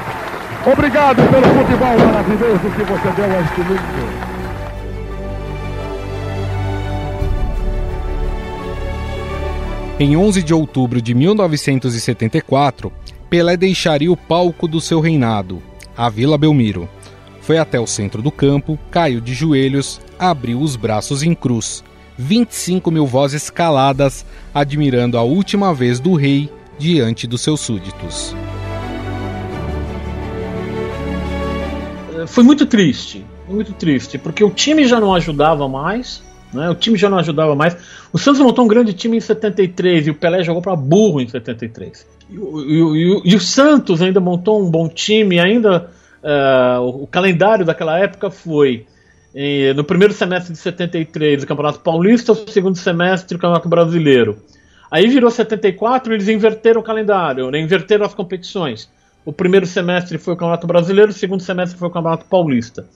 Obrigado 0.65 1.17
pelo 1.29 1.43
futebol 1.43 1.99
maravilhoso 2.07 2.59
que 2.59 2.83
você 2.83 3.11
deu 3.15 3.25
a 3.25 3.41
este 3.41 3.61
mundo. 3.61 4.35
Em 9.99 10.17
11 10.17 10.41
de 10.41 10.55
outubro 10.55 10.99
de 10.99 11.13
1974, 11.13 12.91
Pelé 13.29 13.55
deixaria 13.55 14.11
o 14.11 14.17
palco 14.17 14.67
do 14.67 14.81
seu 14.81 14.99
reinado, 14.99 15.61
a 15.95 16.09
Vila 16.09 16.35
Belmiro. 16.35 16.89
Foi 17.41 17.59
até 17.59 17.79
o 17.79 17.85
centro 17.85 18.23
do 18.23 18.31
campo, 18.31 18.79
caiu 18.89 19.21
de 19.21 19.35
joelhos, 19.35 20.01
abriu 20.17 20.59
os 20.59 20.75
braços 20.75 21.21
em 21.21 21.35
cruz. 21.35 21.83
25 22.17 22.89
mil 22.89 23.05
vozes 23.05 23.51
caladas, 23.51 24.25
admirando 24.51 25.15
a 25.15 25.21
última 25.21 25.75
vez 25.75 25.99
do 25.99 26.15
rei 26.15 26.49
diante 26.79 27.27
dos 27.27 27.41
seus 27.41 27.61
súditos. 27.61 28.35
Foi 32.27 32.43
muito 32.43 32.65
triste, 32.65 33.25
muito 33.47 33.73
triste, 33.73 34.17
porque 34.17 34.43
o 34.43 34.49
time 34.49 34.85
já 34.85 34.99
não 34.99 35.13
ajudava 35.13 35.67
mais, 35.67 36.23
né? 36.53 36.69
O 36.69 36.75
time 36.75 36.97
já 36.97 37.09
não 37.09 37.17
ajudava 37.19 37.55
mais. 37.55 37.75
O 38.11 38.17
Santos 38.17 38.41
montou 38.41 38.65
um 38.65 38.67
grande 38.67 38.93
time 38.93 39.17
em 39.17 39.21
73 39.21 40.07
e 40.07 40.11
o 40.11 40.15
Pelé 40.15 40.43
jogou 40.43 40.61
para 40.61 40.75
burro 40.75 41.21
em 41.21 41.27
73. 41.27 42.07
E, 42.29 42.35
e, 42.35 42.39
e, 42.39 43.21
e, 43.31 43.35
o 43.35 43.39
Santos 43.39 44.01
ainda 44.01 44.19
montou 44.19 44.61
um 44.61 44.69
bom 44.69 44.87
time, 44.87 45.39
ainda 45.39 45.89
uh, 46.23 46.81
o 46.81 47.07
calendário 47.07 47.65
daquela 47.65 47.99
época 47.99 48.31
foi 48.31 48.85
em, 49.33 49.73
no 49.73 49.83
primeiro 49.83 50.13
semestre 50.13 50.53
de 50.53 50.59
73 50.59 51.43
o 51.43 51.47
Campeonato 51.47 51.79
Paulista, 51.81 52.33
no 52.33 52.49
segundo 52.49 52.77
semestre 52.77 53.35
o 53.35 53.39
Campeonato 53.39 53.67
Brasileiro. 53.67 54.37
Aí 54.89 55.07
virou 55.07 55.29
74, 55.29 56.13
eles 56.13 56.29
inverteram 56.29 56.79
o 56.79 56.83
calendário, 56.83 57.51
né? 57.51 57.59
inverteram 57.59 58.05
as 58.05 58.13
competições. 58.13 58.89
O 59.25 59.33
primeiro 59.33 59.65
semestre 59.65 60.17
foi 60.17 60.35
o 60.35 60.37
Campeonato 60.37 60.67
Brasileiro, 60.67 61.09
o 61.11 61.13
segundo 61.13 61.41
semestre 61.41 61.77
foi 61.77 61.87
o 61.87 61.91
Campeonato 61.91 62.25
Paulista. 62.25 62.87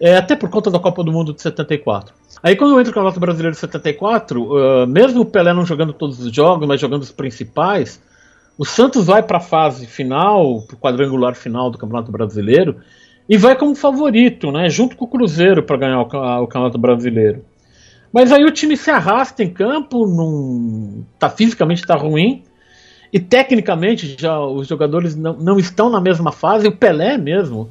É, 0.00 0.16
até 0.16 0.36
por 0.36 0.48
conta 0.48 0.70
da 0.70 0.78
Copa 0.78 1.02
do 1.02 1.12
Mundo 1.12 1.32
de 1.32 1.42
74. 1.42 2.14
Aí 2.42 2.56
quando 2.56 2.78
entra 2.78 2.90
o 2.90 2.94
Campeonato 2.94 3.20
Brasileiro 3.20 3.54
de 3.54 3.60
74, 3.60 4.42
uh, 4.42 4.86
mesmo 4.86 5.22
o 5.22 5.26
Pelé 5.26 5.52
não 5.52 5.64
jogando 5.64 5.92
todos 5.92 6.20
os 6.20 6.32
jogos, 6.32 6.68
mas 6.68 6.80
jogando 6.80 7.02
os 7.02 7.10
principais, 7.10 8.00
o 8.56 8.64
Santos 8.64 9.06
vai 9.06 9.22
para 9.22 9.38
a 9.38 9.40
fase 9.40 9.86
final, 9.86 10.62
para 10.62 10.76
o 10.76 10.78
quadrangular 10.78 11.34
final 11.34 11.70
do 11.70 11.78
Campeonato 11.78 12.12
Brasileiro, 12.12 12.76
e 13.28 13.36
vai 13.36 13.56
como 13.56 13.74
favorito, 13.74 14.52
né, 14.52 14.68
junto 14.68 14.96
com 14.96 15.06
o 15.06 15.08
Cruzeiro 15.08 15.62
para 15.62 15.76
ganhar 15.76 15.98
o, 15.98 16.02
o, 16.02 16.46
Campeonato 16.46 16.78
Brasileiro. 16.78 17.44
Mas 18.12 18.30
aí 18.30 18.44
o 18.44 18.52
time 18.52 18.76
se 18.76 18.90
arrasta 18.90 19.42
em 19.42 19.50
campo, 19.50 20.06
num, 20.06 21.04
tá, 21.18 21.28
fisicamente 21.28 21.80
está 21.80 21.96
ruim, 21.96 22.44
E 23.14 23.20
tecnicamente 23.20 24.16
já 24.18 24.40
os 24.40 24.66
jogadores 24.66 25.14
não, 25.14 25.34
não 25.34 25.56
estão 25.56 25.88
na 25.88 26.00
mesma 26.00 26.32
fase, 26.32 26.66
o 26.66 26.76
Pelé 26.76 27.16
mesmo 27.16 27.70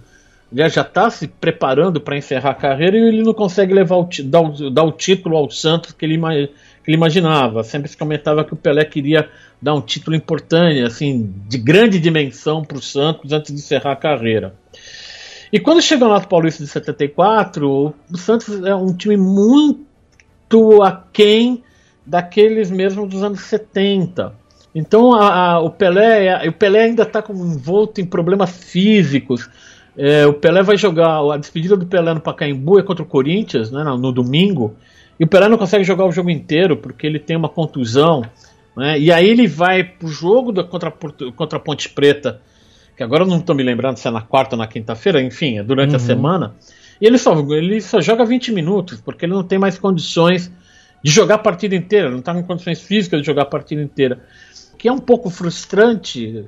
já 0.53 0.81
está 0.81 1.09
se 1.09 1.27
preparando 1.27 1.99
para 1.99 2.15
encerrar 2.15 2.51
a 2.51 2.55
carreira 2.55 2.95
e 2.95 3.01
ele 3.09 3.23
não 3.23 3.33
consegue 3.33 3.73
levar 3.73 3.97
o, 3.97 4.07
dar, 4.23 4.39
o, 4.39 4.69
dar 4.69 4.83
o 4.83 4.91
título 4.93 5.35
ao 5.35 5.51
Santos 5.51 5.91
que 5.91 6.05
ele, 6.05 6.17
que 6.17 6.89
ele 6.89 6.95
imaginava. 6.95 7.61
Sempre 7.61 7.89
se 7.89 7.97
comentava 7.97 8.45
que 8.45 8.53
o 8.53 8.55
Pelé 8.55 8.85
queria 8.85 9.29
dar 9.61 9.73
um 9.73 9.81
título 9.81 10.15
importante, 10.15 10.79
assim, 10.79 11.35
de 11.49 11.57
grande 11.57 11.99
dimensão 11.99 12.63
para 12.63 12.77
o 12.77 12.81
Santos 12.81 13.33
antes 13.33 13.53
de 13.53 13.59
encerrar 13.59 13.91
a 13.91 13.97
carreira. 13.97 14.55
E 15.51 15.59
quando 15.59 15.81
chegou 15.81 16.07
no 16.07 16.25
Paulista 16.25 16.63
de 16.63 16.69
74, 16.69 17.93
o 18.09 18.17
Santos 18.17 18.63
é 18.63 18.73
um 18.73 18.95
time 18.95 19.17
muito 19.17 20.81
aquém 20.81 21.61
daqueles 22.05 22.71
mesmo 22.71 23.05
dos 23.05 23.21
anos 23.21 23.41
70. 23.41 24.41
Então 24.73 25.13
a, 25.13 25.51
a, 25.51 25.59
o, 25.59 25.69
Pelé, 25.69 26.47
o 26.47 26.51
Pelé 26.51 26.85
ainda 26.85 27.03
está 27.03 27.23
envolto 27.29 28.01
em 28.01 28.05
problemas 28.05 28.51
físicos. 28.51 29.49
É, 29.95 30.25
o 30.25 30.33
Pelé 30.33 30.63
vai 30.63 30.75
jogar 30.75 31.19
a 31.19 31.37
despedida 31.37 31.77
do 31.77 31.85
Pelé 31.85 32.13
no 32.13 32.19
Pacaembu 32.19 32.79
é 32.79 32.83
contra 32.83 33.03
o 33.03 33.07
Corinthians, 33.07 33.71
né, 33.71 33.83
no, 33.83 33.97
no, 33.97 34.11
domingo. 34.11 34.75
E 35.19 35.23
o 35.23 35.27
Pelé 35.27 35.47
não 35.47 35.57
consegue 35.57 35.83
jogar 35.83 36.05
o 36.05 36.11
jogo 36.11 36.31
inteiro 36.31 36.77
porque 36.77 37.05
ele 37.05 37.19
tem 37.19 37.37
uma 37.37 37.49
contusão. 37.49 38.23
Né, 38.75 38.99
e 38.99 39.11
aí 39.11 39.29
ele 39.29 39.47
vai 39.47 39.83
pro 39.83 40.07
jogo 40.07 40.51
da, 40.51 40.63
contra, 40.63 40.91
contra 41.35 41.57
a 41.57 41.61
Ponte 41.61 41.89
Preta, 41.89 42.41
que 42.97 43.03
agora 43.03 43.23
eu 43.23 43.27
não 43.27 43.37
estou 43.37 43.55
me 43.55 43.61
lembrando 43.61 43.97
se 43.97 44.07
é 44.07 44.11
na 44.11 44.21
quarta 44.21 44.55
ou 44.55 44.59
na 44.59 44.67
quinta-feira, 44.67 45.21
enfim, 45.21 45.59
é 45.59 45.63
durante 45.63 45.91
uhum. 45.91 45.97
a 45.97 45.99
semana. 45.99 46.55
E 46.99 47.05
ele 47.05 47.19
só, 47.19 47.37
ele 47.53 47.79
só 47.79 48.01
joga 48.01 48.25
20 48.25 48.51
minutos, 48.51 48.99
porque 48.99 49.25
ele 49.25 49.33
não 49.33 49.43
tem 49.43 49.59
mais 49.59 49.77
condições 49.77 50.51
de 51.03 51.11
jogar 51.11 51.35
a 51.35 51.39
partida 51.39 51.75
inteira, 51.75 52.09
não 52.09 52.19
está 52.19 52.33
em 52.33 52.43
condições 52.43 52.81
físicas 52.81 53.19
de 53.19 53.25
jogar 53.27 53.43
a 53.43 53.45
partida 53.45 53.81
inteira. 53.81 54.21
Que 54.83 54.89
é 54.89 54.91
um 54.91 54.99
pouco 54.99 55.29
frustrante, 55.29 56.43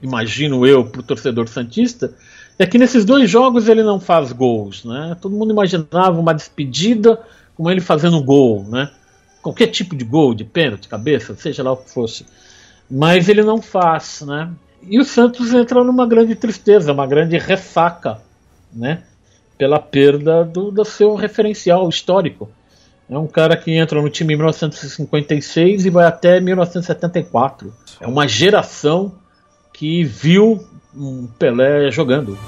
imagino 0.00 0.66
eu, 0.66 0.86
para 0.86 1.02
o 1.02 1.04
torcedor 1.04 1.46
Santista, 1.48 2.14
é 2.58 2.64
que 2.64 2.78
nesses 2.78 3.04
dois 3.04 3.28
jogos 3.28 3.68
ele 3.68 3.82
não 3.82 4.00
faz 4.00 4.32
gols, 4.32 4.86
né? 4.86 5.14
Todo 5.20 5.36
mundo 5.36 5.52
imaginava 5.52 6.18
uma 6.18 6.32
despedida 6.32 7.20
com 7.54 7.70
ele 7.70 7.82
fazendo 7.82 8.22
gol, 8.22 8.64
né? 8.64 8.90
Qualquer 9.42 9.66
tipo 9.66 9.94
de 9.94 10.02
gol, 10.02 10.32
de 10.32 10.44
pênalti, 10.44 10.88
cabeça, 10.88 11.36
seja 11.36 11.62
lá 11.62 11.72
o 11.72 11.76
que 11.76 11.90
fosse. 11.90 12.24
Mas 12.90 13.28
ele 13.28 13.42
não 13.42 13.60
faz, 13.60 14.22
né? 14.26 14.50
E 14.80 14.98
o 14.98 15.04
Santos 15.04 15.52
entra 15.52 15.84
numa 15.84 16.06
grande 16.06 16.34
tristeza, 16.34 16.90
uma 16.90 17.06
grande 17.06 17.36
ressaca, 17.36 18.18
né? 18.72 19.02
Pela 19.58 19.78
perda 19.78 20.42
do, 20.42 20.70
do 20.70 20.86
seu 20.86 21.16
referencial 21.16 21.86
histórico. 21.86 22.50
É 23.08 23.18
um 23.18 23.26
cara 23.26 23.54
que 23.54 23.70
entra 23.76 24.00
no 24.00 24.08
time 24.08 24.32
em 24.32 24.36
1956 24.36 25.84
e 25.84 25.90
vai 25.90 26.06
até 26.06 26.40
1974. 26.40 27.70
É 28.00 28.06
uma 28.06 28.26
geração 28.26 29.12
que 29.74 30.02
viu 30.02 30.64
um 30.96 31.26
Pelé 31.38 31.90
jogando. 31.90 32.38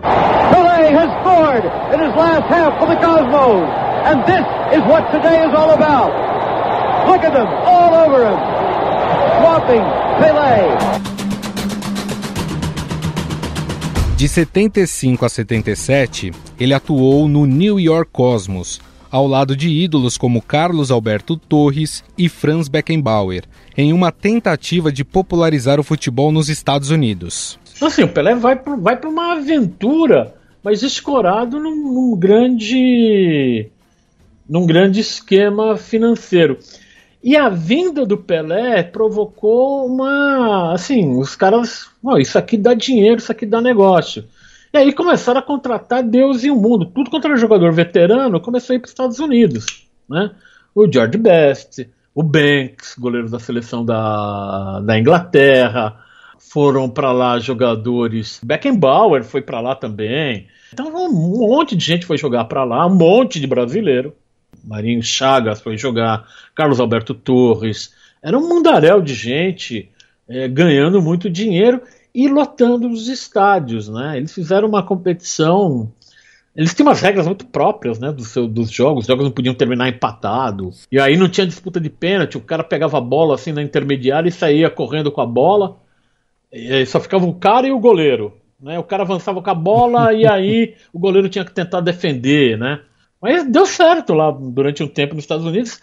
Pelé 0.00 0.94
has 0.94 1.10
scored 1.20 1.64
in 1.92 2.00
his 2.00 2.16
last 2.16 2.48
half 2.48 2.78
for 2.78 2.88
the 2.88 2.96
Cosmos, 2.96 3.68
and 4.06 4.24
this 4.24 4.46
is 4.72 4.82
what 4.88 5.10
today 5.12 5.44
is 5.44 5.54
all 5.54 5.70
about. 5.70 6.12
Look 7.06 7.22
at 7.22 7.34
them, 7.34 7.46
all 7.46 7.92
over 7.92 8.24
him, 8.26 8.38
swapping 9.38 9.82
Pelé. 10.18 11.10
De 14.16 14.28
75 14.28 15.24
a 15.24 15.28
77, 15.28 16.32
ele 16.58 16.74
atuou 16.74 17.28
no 17.28 17.46
New 17.46 17.80
York 17.80 18.10
Cosmos, 18.12 18.80
ao 19.10 19.26
lado 19.26 19.56
de 19.56 19.68
ídolos 19.68 20.16
como 20.16 20.40
Carlos 20.40 20.90
Alberto 20.90 21.36
Torres 21.36 22.04
e 22.16 22.28
Franz 22.28 22.68
Beckenbauer, 22.68 23.44
em 23.76 23.92
uma 23.92 24.12
tentativa 24.12 24.92
de 24.92 25.04
popularizar 25.04 25.80
o 25.80 25.84
futebol 25.84 26.30
nos 26.30 26.48
Estados 26.48 26.90
Unidos. 26.90 27.58
Assim, 27.80 28.02
o 28.02 28.08
Pelé 28.08 28.34
vai 28.34 28.56
para 28.56 29.08
uma 29.08 29.32
aventura, 29.32 30.34
mas 30.62 30.82
escorado 30.82 31.58
num, 31.58 31.92
num, 31.92 32.16
grande 32.16 33.68
num 34.48 34.66
grande 34.66 35.00
esquema 35.00 35.76
financeiro. 35.76 36.58
E 37.22 37.36
a 37.36 37.48
vinda 37.48 38.06
do 38.06 38.16
Pelé 38.16 38.82
provocou 38.82 39.86
uma. 39.86 40.72
Assim, 40.72 41.18
os 41.18 41.36
caras. 41.36 41.86
Oh, 42.02 42.16
isso 42.16 42.38
aqui 42.38 42.56
dá 42.56 42.74
dinheiro, 42.74 43.18
isso 43.18 43.30
aqui 43.30 43.44
dá 43.44 43.60
negócio. 43.60 44.24
E 44.72 44.78
aí 44.78 44.92
começaram 44.92 45.40
a 45.40 45.42
contratar 45.42 46.02
Deus 46.02 46.44
e 46.44 46.50
o 46.50 46.56
mundo. 46.56 46.86
Tudo 46.86 47.10
contra 47.10 47.36
jogador 47.36 47.72
veterano 47.72 48.40
começou 48.40 48.72
a 48.72 48.76
ir 48.76 48.78
para 48.78 48.86
os 48.86 48.92
Estados 48.92 49.18
Unidos. 49.18 49.88
Né? 50.08 50.30
O 50.74 50.90
George 50.90 51.18
Best, 51.18 51.88
o 52.14 52.22
Banks, 52.22 52.94
goleiro 52.96 53.28
da 53.28 53.40
seleção 53.40 53.84
da, 53.84 54.80
da 54.80 54.98
Inglaterra. 54.98 55.96
Foram 56.38 56.88
para 56.88 57.10
lá 57.10 57.38
jogadores. 57.38 58.40
Beckenbauer 58.42 59.24
foi 59.24 59.42
para 59.42 59.60
lá 59.60 59.74
também. 59.74 60.46
Então 60.72 60.86
um 60.86 61.48
monte 61.48 61.74
de 61.74 61.84
gente 61.84 62.06
foi 62.06 62.16
jogar 62.16 62.44
para 62.44 62.62
lá, 62.62 62.86
um 62.86 62.94
monte 62.94 63.40
de 63.40 63.46
brasileiro. 63.46 64.14
Marinho 64.64 65.02
Chagas 65.02 65.60
foi 65.60 65.76
jogar, 65.76 66.26
Carlos 66.54 66.80
Alberto 66.80 67.14
Torres. 67.14 67.92
Era 68.22 68.38
um 68.38 68.48
mundaréu 68.48 69.00
de 69.00 69.14
gente 69.14 69.90
é, 70.28 70.46
ganhando 70.46 71.02
muito 71.02 71.28
dinheiro 71.28 71.82
e 72.14 72.28
lotando 72.28 72.88
os 72.88 73.08
estádios, 73.08 73.88
né? 73.88 74.16
Eles 74.16 74.32
fizeram 74.32 74.68
uma 74.68 74.82
competição. 74.82 75.92
Eles 76.54 76.74
têm 76.74 76.84
umas 76.84 77.00
regras 77.00 77.26
muito 77.26 77.46
próprias, 77.46 77.98
né, 77.98 78.10
do 78.12 78.24
seu, 78.24 78.46
dos 78.48 78.70
jogos. 78.70 79.04
Os 79.04 79.06
jogos 79.06 79.24
não 79.24 79.30
podiam 79.30 79.54
terminar 79.54 79.88
empatado. 79.88 80.70
E 80.90 80.98
aí 80.98 81.16
não 81.16 81.28
tinha 81.28 81.46
disputa 81.46 81.80
de 81.80 81.88
pênalti. 81.88 82.36
O 82.36 82.40
cara 82.40 82.64
pegava 82.64 82.98
a 82.98 83.00
bola 83.00 83.34
assim 83.34 83.52
na 83.52 83.62
intermediária 83.62 84.28
e 84.28 84.32
saía 84.32 84.68
correndo 84.68 85.12
com 85.12 85.20
a 85.20 85.26
bola. 85.26 85.76
E 86.52 86.84
só 86.86 86.98
ficava 86.98 87.24
o 87.24 87.34
cara 87.34 87.68
e 87.68 87.72
o 87.72 87.78
goleiro. 87.78 88.36
Né? 88.60 88.78
O 88.78 88.84
cara 88.84 89.04
avançava 89.04 89.40
com 89.40 89.50
a 89.50 89.54
bola 89.54 90.12
e 90.12 90.26
aí 90.28 90.74
o 90.92 90.98
goleiro 90.98 91.28
tinha 91.28 91.44
que 91.44 91.52
tentar 91.52 91.80
defender, 91.80 92.58
né? 92.58 92.80
Mas 93.22 93.46
deu 93.46 93.66
certo 93.66 94.14
lá 94.14 94.30
durante 94.30 94.82
um 94.82 94.88
tempo 94.88 95.14
nos 95.14 95.24
Estados 95.24 95.44
Unidos. 95.44 95.80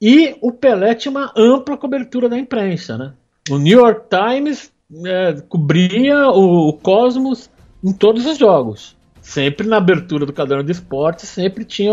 E 0.00 0.36
o 0.40 0.52
Pelé 0.52 0.94
tinha 0.94 1.10
uma 1.10 1.32
ampla 1.36 1.76
cobertura 1.76 2.28
da 2.28 2.38
imprensa, 2.38 2.96
né? 2.96 3.12
O 3.50 3.58
New 3.58 3.78
York 3.78 4.06
Times 4.08 4.72
é, 5.04 5.32
cobria 5.48 6.28
o, 6.28 6.68
o, 6.68 6.72
Cosmos 6.72 7.50
em 7.82 7.92
todos 7.92 8.24
os 8.26 8.38
jogos. 8.38 8.96
Sempre 9.20 9.66
na 9.66 9.78
abertura 9.78 10.24
do 10.24 10.32
caderno 10.32 10.62
de 10.62 10.70
esportes, 10.70 11.28
sempre 11.28 11.64
tinha 11.64 11.92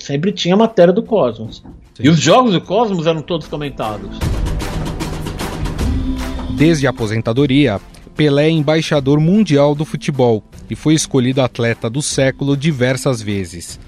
sempre 0.00 0.32
tinha 0.32 0.56
matéria 0.56 0.92
do 0.92 1.02
Cosmos. 1.02 1.62
Sim. 1.94 2.02
E 2.02 2.08
os 2.08 2.18
jogos 2.18 2.52
do 2.52 2.60
Cosmos 2.60 3.06
eram 3.06 3.22
todos 3.22 3.46
comentados. 3.46 4.18
Desde 6.56 6.86
a 6.86 6.90
aposentadoria, 6.90 7.80
Pelé 8.16 8.46
é 8.46 8.50
embaixador 8.50 9.20
mundial 9.20 9.74
do 9.74 9.84
futebol 9.84 10.42
e 10.68 10.74
foi 10.74 10.94
escolhido 10.94 11.40
atleta 11.40 11.88
do 11.88 12.02
século 12.02 12.56
diversas 12.56 13.22
vezes. 13.22 13.78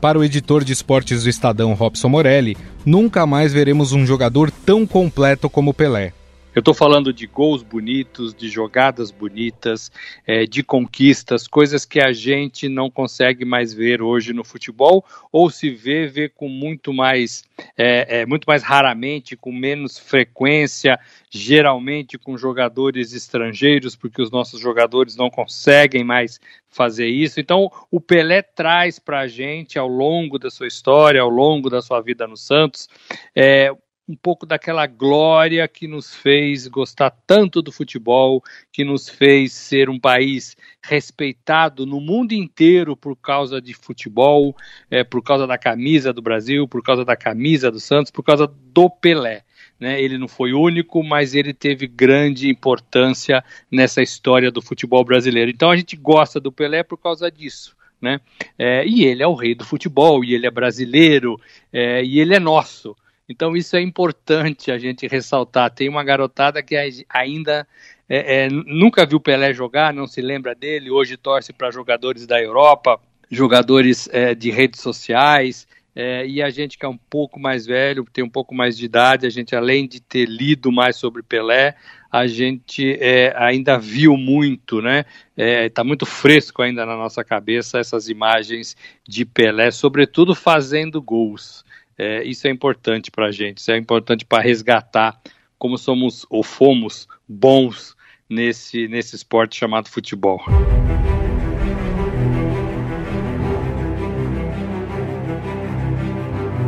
Para 0.00 0.18
o 0.18 0.24
editor 0.24 0.64
de 0.64 0.72
esportes 0.72 1.22
do 1.22 1.30
Estadão, 1.30 1.72
Robson 1.72 2.08
Morelli, 2.08 2.56
nunca 2.84 3.24
mais 3.24 3.52
veremos 3.52 3.92
um 3.92 4.04
jogador 4.04 4.50
tão 4.50 4.86
completo 4.86 5.48
como 5.48 5.72
Pelé. 5.72 6.12
Eu 6.54 6.60
estou 6.60 6.74
falando 6.74 7.14
de 7.14 7.26
gols 7.26 7.62
bonitos, 7.62 8.34
de 8.34 8.46
jogadas 8.46 9.10
bonitas, 9.10 9.90
é, 10.26 10.44
de 10.44 10.62
conquistas, 10.62 11.48
coisas 11.48 11.86
que 11.86 11.98
a 11.98 12.12
gente 12.12 12.68
não 12.68 12.90
consegue 12.90 13.42
mais 13.42 13.72
ver 13.72 14.02
hoje 14.02 14.34
no 14.34 14.44
futebol, 14.44 15.02
ou 15.32 15.48
se 15.48 15.70
vê, 15.70 16.06
vê 16.06 16.28
com 16.28 16.50
muito 16.50 16.92
mais, 16.92 17.42
é, 17.74 18.20
é, 18.20 18.26
muito 18.26 18.44
mais 18.44 18.62
raramente, 18.62 19.34
com 19.34 19.50
menos 19.50 19.98
frequência, 19.98 21.00
geralmente 21.30 22.18
com 22.18 22.36
jogadores 22.36 23.14
estrangeiros, 23.14 23.96
porque 23.96 24.20
os 24.20 24.30
nossos 24.30 24.60
jogadores 24.60 25.16
não 25.16 25.30
conseguem 25.30 26.04
mais 26.04 26.38
fazer 26.68 27.06
isso. 27.06 27.40
Então, 27.40 27.70
o 27.90 27.98
Pelé 27.98 28.42
traz 28.42 28.98
para 28.98 29.20
a 29.20 29.26
gente, 29.26 29.78
ao 29.78 29.88
longo 29.88 30.38
da 30.38 30.50
sua 30.50 30.66
história, 30.66 31.22
ao 31.22 31.30
longo 31.30 31.70
da 31.70 31.80
sua 31.80 32.02
vida 32.02 32.26
no 32.26 32.36
Santos, 32.36 32.90
é, 33.34 33.74
um 34.12 34.16
pouco 34.16 34.44
daquela 34.44 34.86
glória 34.86 35.66
que 35.66 35.88
nos 35.88 36.14
fez 36.14 36.68
gostar 36.68 37.10
tanto 37.26 37.62
do 37.62 37.72
futebol, 37.72 38.44
que 38.70 38.84
nos 38.84 39.08
fez 39.08 39.54
ser 39.54 39.88
um 39.88 39.98
país 39.98 40.54
respeitado 40.82 41.86
no 41.86 41.98
mundo 41.98 42.32
inteiro 42.32 42.94
por 42.94 43.16
causa 43.16 43.58
de 43.58 43.72
futebol, 43.72 44.54
é, 44.90 45.02
por 45.02 45.22
causa 45.22 45.46
da 45.46 45.56
camisa 45.56 46.12
do 46.12 46.20
Brasil, 46.20 46.68
por 46.68 46.82
causa 46.82 47.06
da 47.06 47.16
camisa 47.16 47.70
do 47.70 47.80
Santos, 47.80 48.12
por 48.12 48.22
causa 48.22 48.46
do 48.46 48.90
Pelé. 48.90 49.44
Né? 49.80 50.00
Ele 50.02 50.18
não 50.18 50.28
foi 50.28 50.52
único, 50.52 51.02
mas 51.02 51.34
ele 51.34 51.54
teve 51.54 51.86
grande 51.86 52.50
importância 52.50 53.42
nessa 53.70 54.02
história 54.02 54.50
do 54.50 54.60
futebol 54.60 55.02
brasileiro. 55.02 55.50
Então 55.50 55.70
a 55.70 55.76
gente 55.76 55.96
gosta 55.96 56.38
do 56.38 56.52
Pelé 56.52 56.82
por 56.82 56.98
causa 56.98 57.30
disso. 57.30 57.74
Né? 57.98 58.20
É, 58.58 58.86
e 58.86 59.04
ele 59.04 59.22
é 59.22 59.26
o 59.26 59.34
rei 59.34 59.54
do 59.54 59.64
futebol, 59.64 60.22
e 60.22 60.34
ele 60.34 60.46
é 60.46 60.50
brasileiro, 60.50 61.40
é, 61.72 62.04
e 62.04 62.20
ele 62.20 62.34
é 62.34 62.40
nosso. 62.40 62.94
Então 63.28 63.56
isso 63.56 63.76
é 63.76 63.80
importante 63.80 64.70
a 64.70 64.78
gente 64.78 65.06
ressaltar. 65.06 65.70
Tem 65.70 65.88
uma 65.88 66.04
garotada 66.04 66.62
que 66.62 66.76
ainda 67.08 67.66
é, 68.08 68.44
é, 68.44 68.48
nunca 68.50 69.06
viu 69.06 69.20
Pelé 69.20 69.54
jogar, 69.54 69.94
não 69.94 70.06
se 70.06 70.20
lembra 70.20 70.54
dele, 70.54 70.90
hoje 70.90 71.16
torce 71.16 71.52
para 71.52 71.70
jogadores 71.70 72.26
da 72.26 72.42
Europa, 72.42 73.00
jogadores 73.30 74.08
é, 74.12 74.34
de 74.34 74.50
redes 74.50 74.80
sociais, 74.80 75.66
É, 75.94 76.26
e 76.26 76.40
a 76.40 76.48
gente 76.48 76.78
que 76.78 76.86
é 76.86 76.88
um 76.88 76.96
pouco 76.96 77.38
mais 77.38 77.66
velho, 77.66 78.06
tem 78.10 78.24
um 78.24 78.30
pouco 78.30 78.54
mais 78.54 78.78
de 78.78 78.86
idade, 78.86 79.26
a 79.26 79.30
gente 79.30 79.54
além 79.54 79.86
de 79.86 80.00
ter 80.00 80.26
lido 80.26 80.72
mais 80.72 80.96
sobre 80.96 81.22
Pelé, 81.22 81.74
a 82.10 82.26
gente 82.26 82.96
é, 82.98 83.34
ainda 83.36 83.78
viu 83.78 84.16
muito, 84.16 84.80
né? 84.80 85.04
Está 85.36 85.82
é, 85.82 85.84
muito 85.84 86.06
fresco 86.06 86.62
ainda 86.62 86.86
na 86.86 86.96
nossa 86.96 87.22
cabeça 87.22 87.78
essas 87.78 88.08
imagens 88.08 88.74
de 89.06 89.26
Pelé, 89.26 89.70
sobretudo 89.70 90.34
fazendo 90.34 91.02
gols. 91.02 91.62
É, 92.04 92.24
isso 92.24 92.48
é 92.48 92.50
importante 92.50 93.12
para 93.12 93.26
a 93.26 93.30
gente, 93.30 93.58
isso 93.58 93.70
é 93.70 93.76
importante 93.76 94.24
para 94.24 94.42
resgatar 94.42 95.20
como 95.56 95.78
somos 95.78 96.26
ou 96.28 96.42
fomos 96.42 97.06
bons 97.28 97.96
nesse, 98.28 98.88
nesse 98.88 99.14
esporte 99.14 99.56
chamado 99.56 99.88
futebol. 99.88 100.42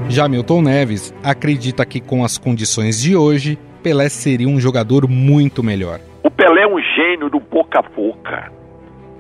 Já 0.09 0.29
Milton 0.29 0.63
Neves 0.63 1.13
acredita 1.21 1.85
que 1.85 2.01
com 2.01 2.25
as 2.25 2.39
condições 2.39 3.03
de 3.03 3.17
hoje, 3.17 3.59
Pelé 3.83 4.09
seria 4.09 4.47
um 4.47 4.61
jogador 4.61 5.09
muito 5.09 5.65
melhor. 5.65 5.99
O 6.23 6.31
Pelé 6.31 6.63
é 6.63 6.69
um 6.69 6.81
gênio 6.81 7.29
do 7.29 7.41
boca 7.41 7.81
a 7.81 7.83
boca. 7.83 8.53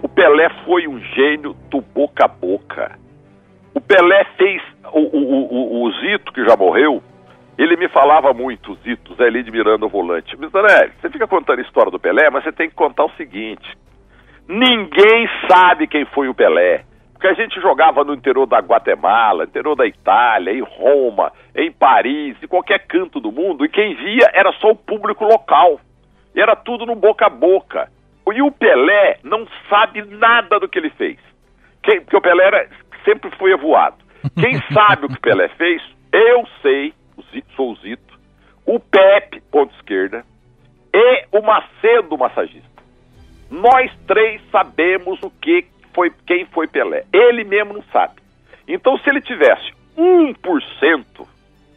O 0.01 0.09
Pelé 0.09 0.49
foi 0.65 0.87
um 0.87 1.01
gênio 1.01 1.57
do 1.69 1.81
boca 1.81 2.27
a 2.27 2.29
boca. 2.29 2.97
O 3.75 3.81
Pelé 3.81 4.25
fez. 4.37 4.63
O, 4.93 5.01
o, 5.01 5.83
o, 5.83 5.83
o 5.85 5.93
Zito, 6.01 6.33
que 6.33 6.45
já 6.45 6.57
morreu, 6.57 7.03
ele 7.57 7.77
me 7.77 7.89
falava 7.89 8.33
muito, 8.33 8.75
Zito, 8.83 9.15
Zé 9.15 9.29
Lide 9.31 9.51
Miranda, 9.51 9.87
o 9.87 9.89
volante. 9.89 10.37
Neves, 10.37 10.95
você 11.01 11.09
fica 11.11 11.27
contando 11.27 11.61
a 11.61 11.63
história 11.63 11.91
do 11.91 11.99
Pelé, 11.99 12.29
mas 12.31 12.45
você 12.45 12.53
tem 12.53 12.69
que 12.69 12.75
contar 12.75 13.05
o 13.05 13.13
seguinte: 13.13 13.67
ninguém 14.49 15.29
sabe 15.49 15.87
quem 15.87 16.05
foi 16.07 16.29
o 16.29 16.35
Pelé. 16.35 16.85
Porque 17.13 17.29
a 17.29 17.43
gente 17.43 17.59
jogava 17.61 18.05
no 18.05 18.13
interior 18.13 18.45
da 18.45 18.59
Guatemala, 18.59 19.45
interior 19.45 19.75
da 19.75 19.87
Itália, 19.87 20.53
em 20.53 20.61
Roma, 20.61 21.33
em 21.55 21.73
Paris, 21.73 22.37
em 22.43 22.47
qualquer 22.47 22.87
canto 22.87 23.19
do 23.19 23.33
mundo, 23.33 23.65
e 23.65 23.69
quem 23.69 23.95
via 23.95 24.31
era 24.35 24.53
só 24.55 24.73
o 24.73 24.77
público 24.77 25.25
local. 25.25 25.81
E 26.35 26.41
era 26.41 26.55
tudo 26.55 26.85
no 26.85 26.95
boca 26.95 27.27
a 27.27 27.31
boca. 27.31 27.89
E 28.31 28.43
o 28.43 28.51
Pelé 28.51 29.19
não 29.23 29.47
sabe 29.71 30.03
nada 30.03 30.59
do 30.59 30.69
que 30.69 30.79
ele 30.79 30.91
fez. 30.91 31.19
Porque 31.81 32.17
o 32.17 32.21
Pelé 32.21 32.45
era, 32.45 32.69
sempre 33.05 33.31
foi 33.39 33.57
voado. 33.57 34.04
Quem 34.41 34.61
sabe 34.73 35.07
o 35.07 35.09
que 35.09 35.17
o 35.17 35.21
Pelé 35.21 35.49
fez, 35.49 35.83
eu 36.13 36.47
sei, 36.63 36.95
sou 37.55 37.73
o 37.73 37.77
Zito, 37.77 38.19
o 38.65 38.81
Pepe, 38.81 39.43
ponto 39.51 39.75
esquerda, 39.77 40.25
e 40.93 41.25
o 41.33 41.43
Macedo, 41.43 42.17
massagista. 42.17 42.69
Nós 43.51 43.93
três 44.07 44.41
sabemos 44.51 45.23
o 45.23 45.31
que 45.31 45.67
foi, 45.93 46.11
quem 46.27 46.47
foi 46.47 46.67
Pelé. 46.67 47.05
Ele 47.13 47.45
mesmo 47.45 47.75
não 47.75 47.83
sabe. 47.93 48.15
Então, 48.67 48.97
se 48.99 49.11
ele 49.11 49.21
tivesse 49.21 49.73
1%, 49.97 51.27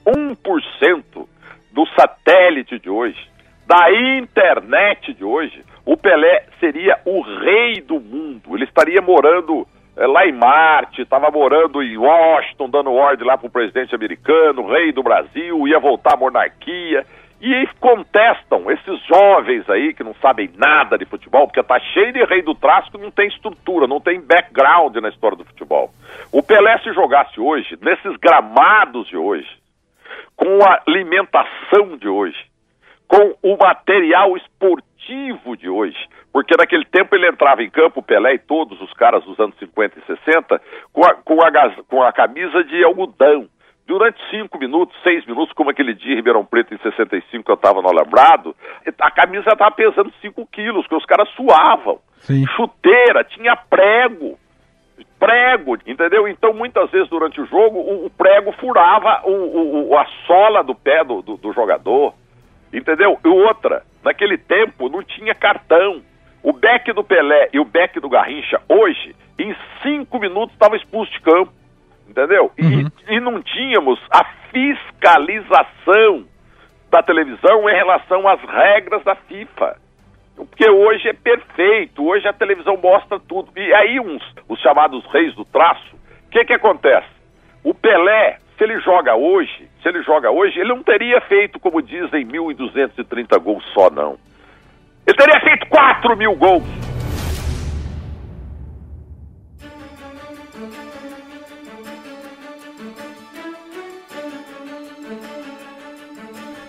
1% 0.05 1.27
do 1.71 1.85
satélite 1.99 2.79
de 2.79 2.89
hoje, 2.89 3.19
da 3.65 3.91
internet 3.91 5.13
de 5.13 5.23
hoje, 5.23 5.63
o 5.85 5.97
Pelé 5.97 6.45
seria 6.59 6.99
o 7.05 7.21
rei 7.21 7.81
do 7.81 7.99
mundo. 7.99 8.55
Ele 8.55 8.63
estaria 8.63 9.01
morando 9.01 9.67
lá 10.05 10.27
em 10.27 10.31
Marte, 10.31 11.01
estava 11.01 11.31
morando 11.31 11.81
em 11.81 11.97
Washington, 11.97 12.69
dando 12.69 12.93
ordem 12.93 13.25
lá 13.25 13.37
para 13.37 13.47
o 13.47 13.51
presidente 13.51 13.95
americano, 13.95 14.67
rei 14.67 14.91
do 14.91 15.01
Brasil, 15.01 15.67
ia 15.67 15.79
voltar 15.79 16.13
à 16.13 16.17
monarquia. 16.17 17.03
E 17.39 17.53
contestam 17.79 18.69
esses 18.71 18.99
jovens 19.05 19.69
aí 19.69 19.93
que 19.93 20.03
não 20.03 20.13
sabem 20.15 20.49
nada 20.55 20.97
de 20.97 21.05
futebol, 21.05 21.45
porque 21.45 21.61
tá 21.61 21.79
cheio 21.79 22.11
de 22.11 22.23
rei 22.25 22.41
do 22.41 22.55
que 22.91 22.97
não 22.97 23.11
tem 23.11 23.27
estrutura, 23.27 23.85
não 23.85 24.01
tem 24.01 24.19
background 24.19 24.95
na 24.97 25.09
história 25.09 25.37
do 25.37 25.45
futebol. 25.45 25.91
O 26.31 26.41
Pelé 26.41 26.79
se 26.79 26.91
jogasse 26.93 27.39
hoje, 27.39 27.77
nesses 27.79 28.17
gramados 28.17 29.07
de 29.07 29.15
hoje, 29.15 29.47
com 30.35 30.63
a 30.63 30.81
alimentação 30.87 31.95
de 31.99 32.07
hoje, 32.07 32.37
com 33.07 33.35
o 33.43 33.55
material 33.55 34.35
esportivo 34.35 35.55
de 35.55 35.69
hoje, 35.69 35.97
porque 36.37 36.53
naquele 36.55 36.85
tempo 36.85 37.15
ele 37.15 37.27
entrava 37.27 37.63
em 37.63 37.69
campo, 37.71 37.99
o 37.99 38.03
Pelé 38.03 38.35
e 38.35 38.37
todos 38.37 38.79
os 38.79 38.93
caras 38.93 39.23
dos 39.23 39.39
anos 39.39 39.57
50 39.57 39.97
e 39.97 40.03
60, 40.03 40.61
com 40.93 41.03
a, 41.03 41.15
com 41.15 41.41
a, 41.41 41.51
com 41.87 42.03
a 42.03 42.13
camisa 42.13 42.63
de 42.63 42.83
algodão 42.83 43.49
durante 43.87 44.19
cinco 44.29 44.59
minutos, 44.59 44.95
seis 45.01 45.25
minutos, 45.25 45.51
como 45.53 45.71
aquele 45.71 45.95
dia 45.95 46.13
em 46.13 46.17
Ribeirão 46.17 46.45
Preto 46.45 46.75
em 46.75 46.77
65 46.77 47.43
que 47.43 47.49
eu 47.49 47.55
estava 47.55 47.81
no 47.81 47.89
Alambrado, 47.89 48.55
a 48.99 49.09
camisa 49.09 49.49
estava 49.51 49.71
pesando 49.71 50.13
cinco 50.21 50.45
quilos, 50.45 50.85
que 50.85 50.93
os 50.93 51.07
caras 51.07 51.27
suavam. 51.29 51.97
Sim. 52.19 52.45
Chuteira, 52.55 53.23
tinha 53.23 53.55
prego. 53.55 54.37
Prego, 55.17 55.75
entendeu? 55.87 56.27
Então, 56.27 56.53
muitas 56.53 56.91
vezes 56.91 57.09
durante 57.09 57.41
o 57.41 57.47
jogo, 57.47 57.79
o, 57.79 58.05
o 58.05 58.11
prego 58.11 58.51
furava 58.51 59.23
o, 59.25 59.89
o, 59.89 59.97
a 59.97 60.05
sola 60.27 60.63
do 60.63 60.75
pé 60.75 61.03
do, 61.03 61.23
do, 61.23 61.35
do 61.35 61.51
jogador. 61.51 62.13
Entendeu? 62.71 63.17
E 63.25 63.27
outra, 63.27 63.81
naquele 64.03 64.37
tempo 64.37 64.87
não 64.87 65.01
tinha 65.01 65.33
cartão. 65.33 66.03
O 66.47 66.53
beck 66.53 66.93
do 66.93 67.03
Pelé 67.03 67.49
e 67.51 67.59
o 67.59 67.65
beck 67.65 67.99
do 67.99 68.07
Garrincha, 68.07 68.61
hoje, 68.69 69.13
em 69.37 69.53
cinco 69.83 70.17
minutos, 70.17 70.53
estava 70.53 70.77
expulso 70.77 71.11
de 71.11 71.19
campo 71.19 71.51
entendeu? 72.17 72.51
Uhum. 72.57 72.89
E, 73.07 73.15
e 73.15 73.19
não 73.19 73.41
tínhamos 73.41 73.99
a 74.09 74.23
fiscalização 74.51 76.25
da 76.89 77.03
televisão 77.03 77.69
em 77.69 77.75
relação 77.75 78.27
às 78.27 78.41
regras 78.41 79.03
da 79.03 79.15
FIFA. 79.15 79.77
Porque 80.35 80.69
hoje 80.69 81.09
é 81.09 81.13
perfeito, 81.13 82.05
hoje 82.05 82.27
a 82.27 82.33
televisão 82.33 82.77
mostra 82.77 83.19
tudo. 83.19 83.51
E 83.55 83.73
aí 83.73 83.99
uns, 83.99 84.23
os 84.47 84.59
chamados 84.61 85.05
reis 85.11 85.35
do 85.35 85.43
traço, 85.45 85.95
o 85.95 86.29
que 86.31 86.45
que 86.45 86.53
acontece? 86.53 87.07
O 87.63 87.73
Pelé, 87.73 88.37
se 88.57 88.63
ele 88.63 88.79
joga 88.81 89.15
hoje, 89.15 89.67
se 89.81 89.89
ele 89.89 90.01
joga 90.03 90.31
hoje, 90.31 90.59
ele 90.59 90.69
não 90.69 90.83
teria 90.83 91.19
feito, 91.21 91.59
como 91.59 91.81
dizem, 91.81 92.25
1.230 92.25 93.39
gols 93.39 93.65
só, 93.73 93.89
não. 93.89 94.17
Ele 95.07 95.15
teria 95.15 95.39
feito 95.39 95.65
4 95.69 96.17
mil 96.17 96.35
gols. 96.35 96.63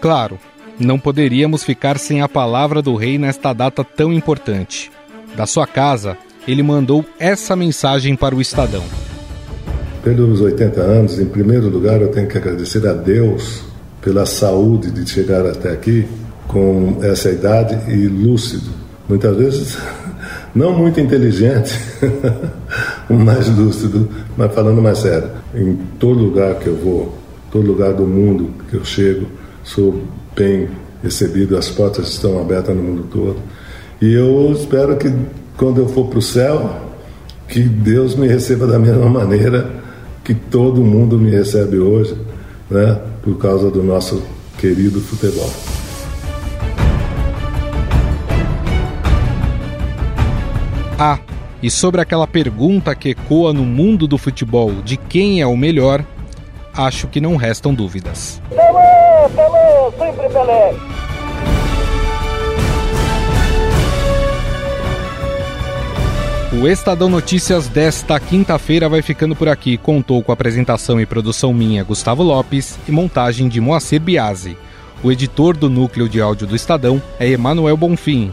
Claro, 0.00 0.38
não 0.78 0.96
poderíamos 0.96 1.64
ficar 1.64 1.98
sem 1.98 2.22
a 2.22 2.28
palavra 2.28 2.80
do 2.80 2.94
rei 2.94 3.18
nesta 3.18 3.52
data 3.52 3.82
tão 3.82 4.12
importante. 4.12 4.92
Da 5.36 5.44
sua 5.44 5.66
casa, 5.66 6.16
ele 6.46 6.62
mandou 6.62 7.04
essa 7.18 7.56
mensagem 7.56 8.14
para 8.14 8.36
o 8.36 8.40
Estadão. 8.40 8.84
Pelos 10.04 10.40
80 10.40 10.80
anos, 10.80 11.18
em 11.18 11.26
primeiro 11.26 11.68
lugar, 11.68 12.00
eu 12.00 12.12
tenho 12.12 12.28
que 12.28 12.38
agradecer 12.38 12.86
a 12.86 12.92
Deus 12.92 13.64
pela 14.00 14.24
saúde 14.24 14.92
de 14.92 15.10
chegar 15.10 15.44
até 15.44 15.72
aqui 15.72 16.06
com 16.48 16.96
essa 17.02 17.30
idade 17.30 17.78
e 17.92 18.08
lúcido. 18.08 18.70
Muitas 19.08 19.36
vezes, 19.36 19.78
não 20.54 20.76
muito 20.76 20.98
inteligente, 20.98 21.78
mais 23.08 23.48
lúcido, 23.48 24.08
mas 24.36 24.52
falando 24.52 24.82
mais 24.82 24.98
sério. 24.98 25.30
Em 25.54 25.78
todo 25.98 26.18
lugar 26.18 26.56
que 26.56 26.66
eu 26.66 26.76
vou, 26.76 27.16
todo 27.52 27.66
lugar 27.66 27.92
do 27.92 28.04
mundo 28.04 28.50
que 28.68 28.76
eu 28.76 28.84
chego, 28.84 29.26
sou 29.62 30.02
bem 30.34 30.68
recebido, 31.02 31.56
as 31.56 31.68
portas 31.68 32.08
estão 32.08 32.40
abertas 32.40 32.74
no 32.74 32.82
mundo 32.82 33.06
todo. 33.10 33.36
E 34.00 34.12
eu 34.12 34.52
espero 34.52 34.96
que 34.96 35.12
quando 35.56 35.80
eu 35.80 35.88
for 35.88 36.06
para 36.06 36.18
o 36.18 36.22
céu, 36.22 36.88
que 37.48 37.60
Deus 37.60 38.14
me 38.14 38.26
receba 38.26 38.66
da 38.66 38.78
mesma 38.78 39.08
maneira 39.10 39.70
que 40.22 40.34
todo 40.34 40.82
mundo 40.82 41.18
me 41.18 41.30
recebe 41.30 41.78
hoje, 41.78 42.14
né? 42.70 43.00
Por 43.22 43.38
causa 43.38 43.70
do 43.70 43.82
nosso 43.82 44.22
querido 44.58 45.00
futebol. 45.00 45.50
Ah, 51.00 51.20
e 51.62 51.70
sobre 51.70 52.00
aquela 52.00 52.26
pergunta 52.26 52.92
que 52.92 53.10
ecoa 53.10 53.52
no 53.52 53.62
mundo 53.62 54.08
do 54.08 54.18
futebol 54.18 54.72
de 54.82 54.96
quem 54.96 55.40
é 55.40 55.46
o 55.46 55.56
melhor, 55.56 56.04
acho 56.74 57.06
que 57.06 57.20
não 57.20 57.36
restam 57.36 57.72
dúvidas. 57.72 58.42
Pelé, 58.48 59.28
Pelé, 59.28 59.90
sempre 59.96 60.28
Pelé. 60.28 60.74
O 66.60 66.66
Estadão 66.66 67.08
Notícias 67.08 67.68
desta 67.68 68.18
quinta-feira 68.18 68.88
vai 68.88 69.00
ficando 69.00 69.36
por 69.36 69.48
aqui. 69.48 69.76
Contou 69.76 70.20
com 70.24 70.32
apresentação 70.32 71.00
e 71.00 71.06
produção 71.06 71.54
minha, 71.54 71.84
Gustavo 71.84 72.24
Lopes, 72.24 72.76
e 72.88 72.90
montagem 72.90 73.48
de 73.48 73.60
Moacir 73.60 74.00
Biasi. 74.00 74.56
O 75.00 75.12
editor 75.12 75.56
do 75.56 75.70
núcleo 75.70 76.08
de 76.08 76.20
áudio 76.20 76.48
do 76.48 76.56
Estadão 76.56 77.00
é 77.20 77.28
Emanuel 77.28 77.76
Bonfim. 77.76 78.32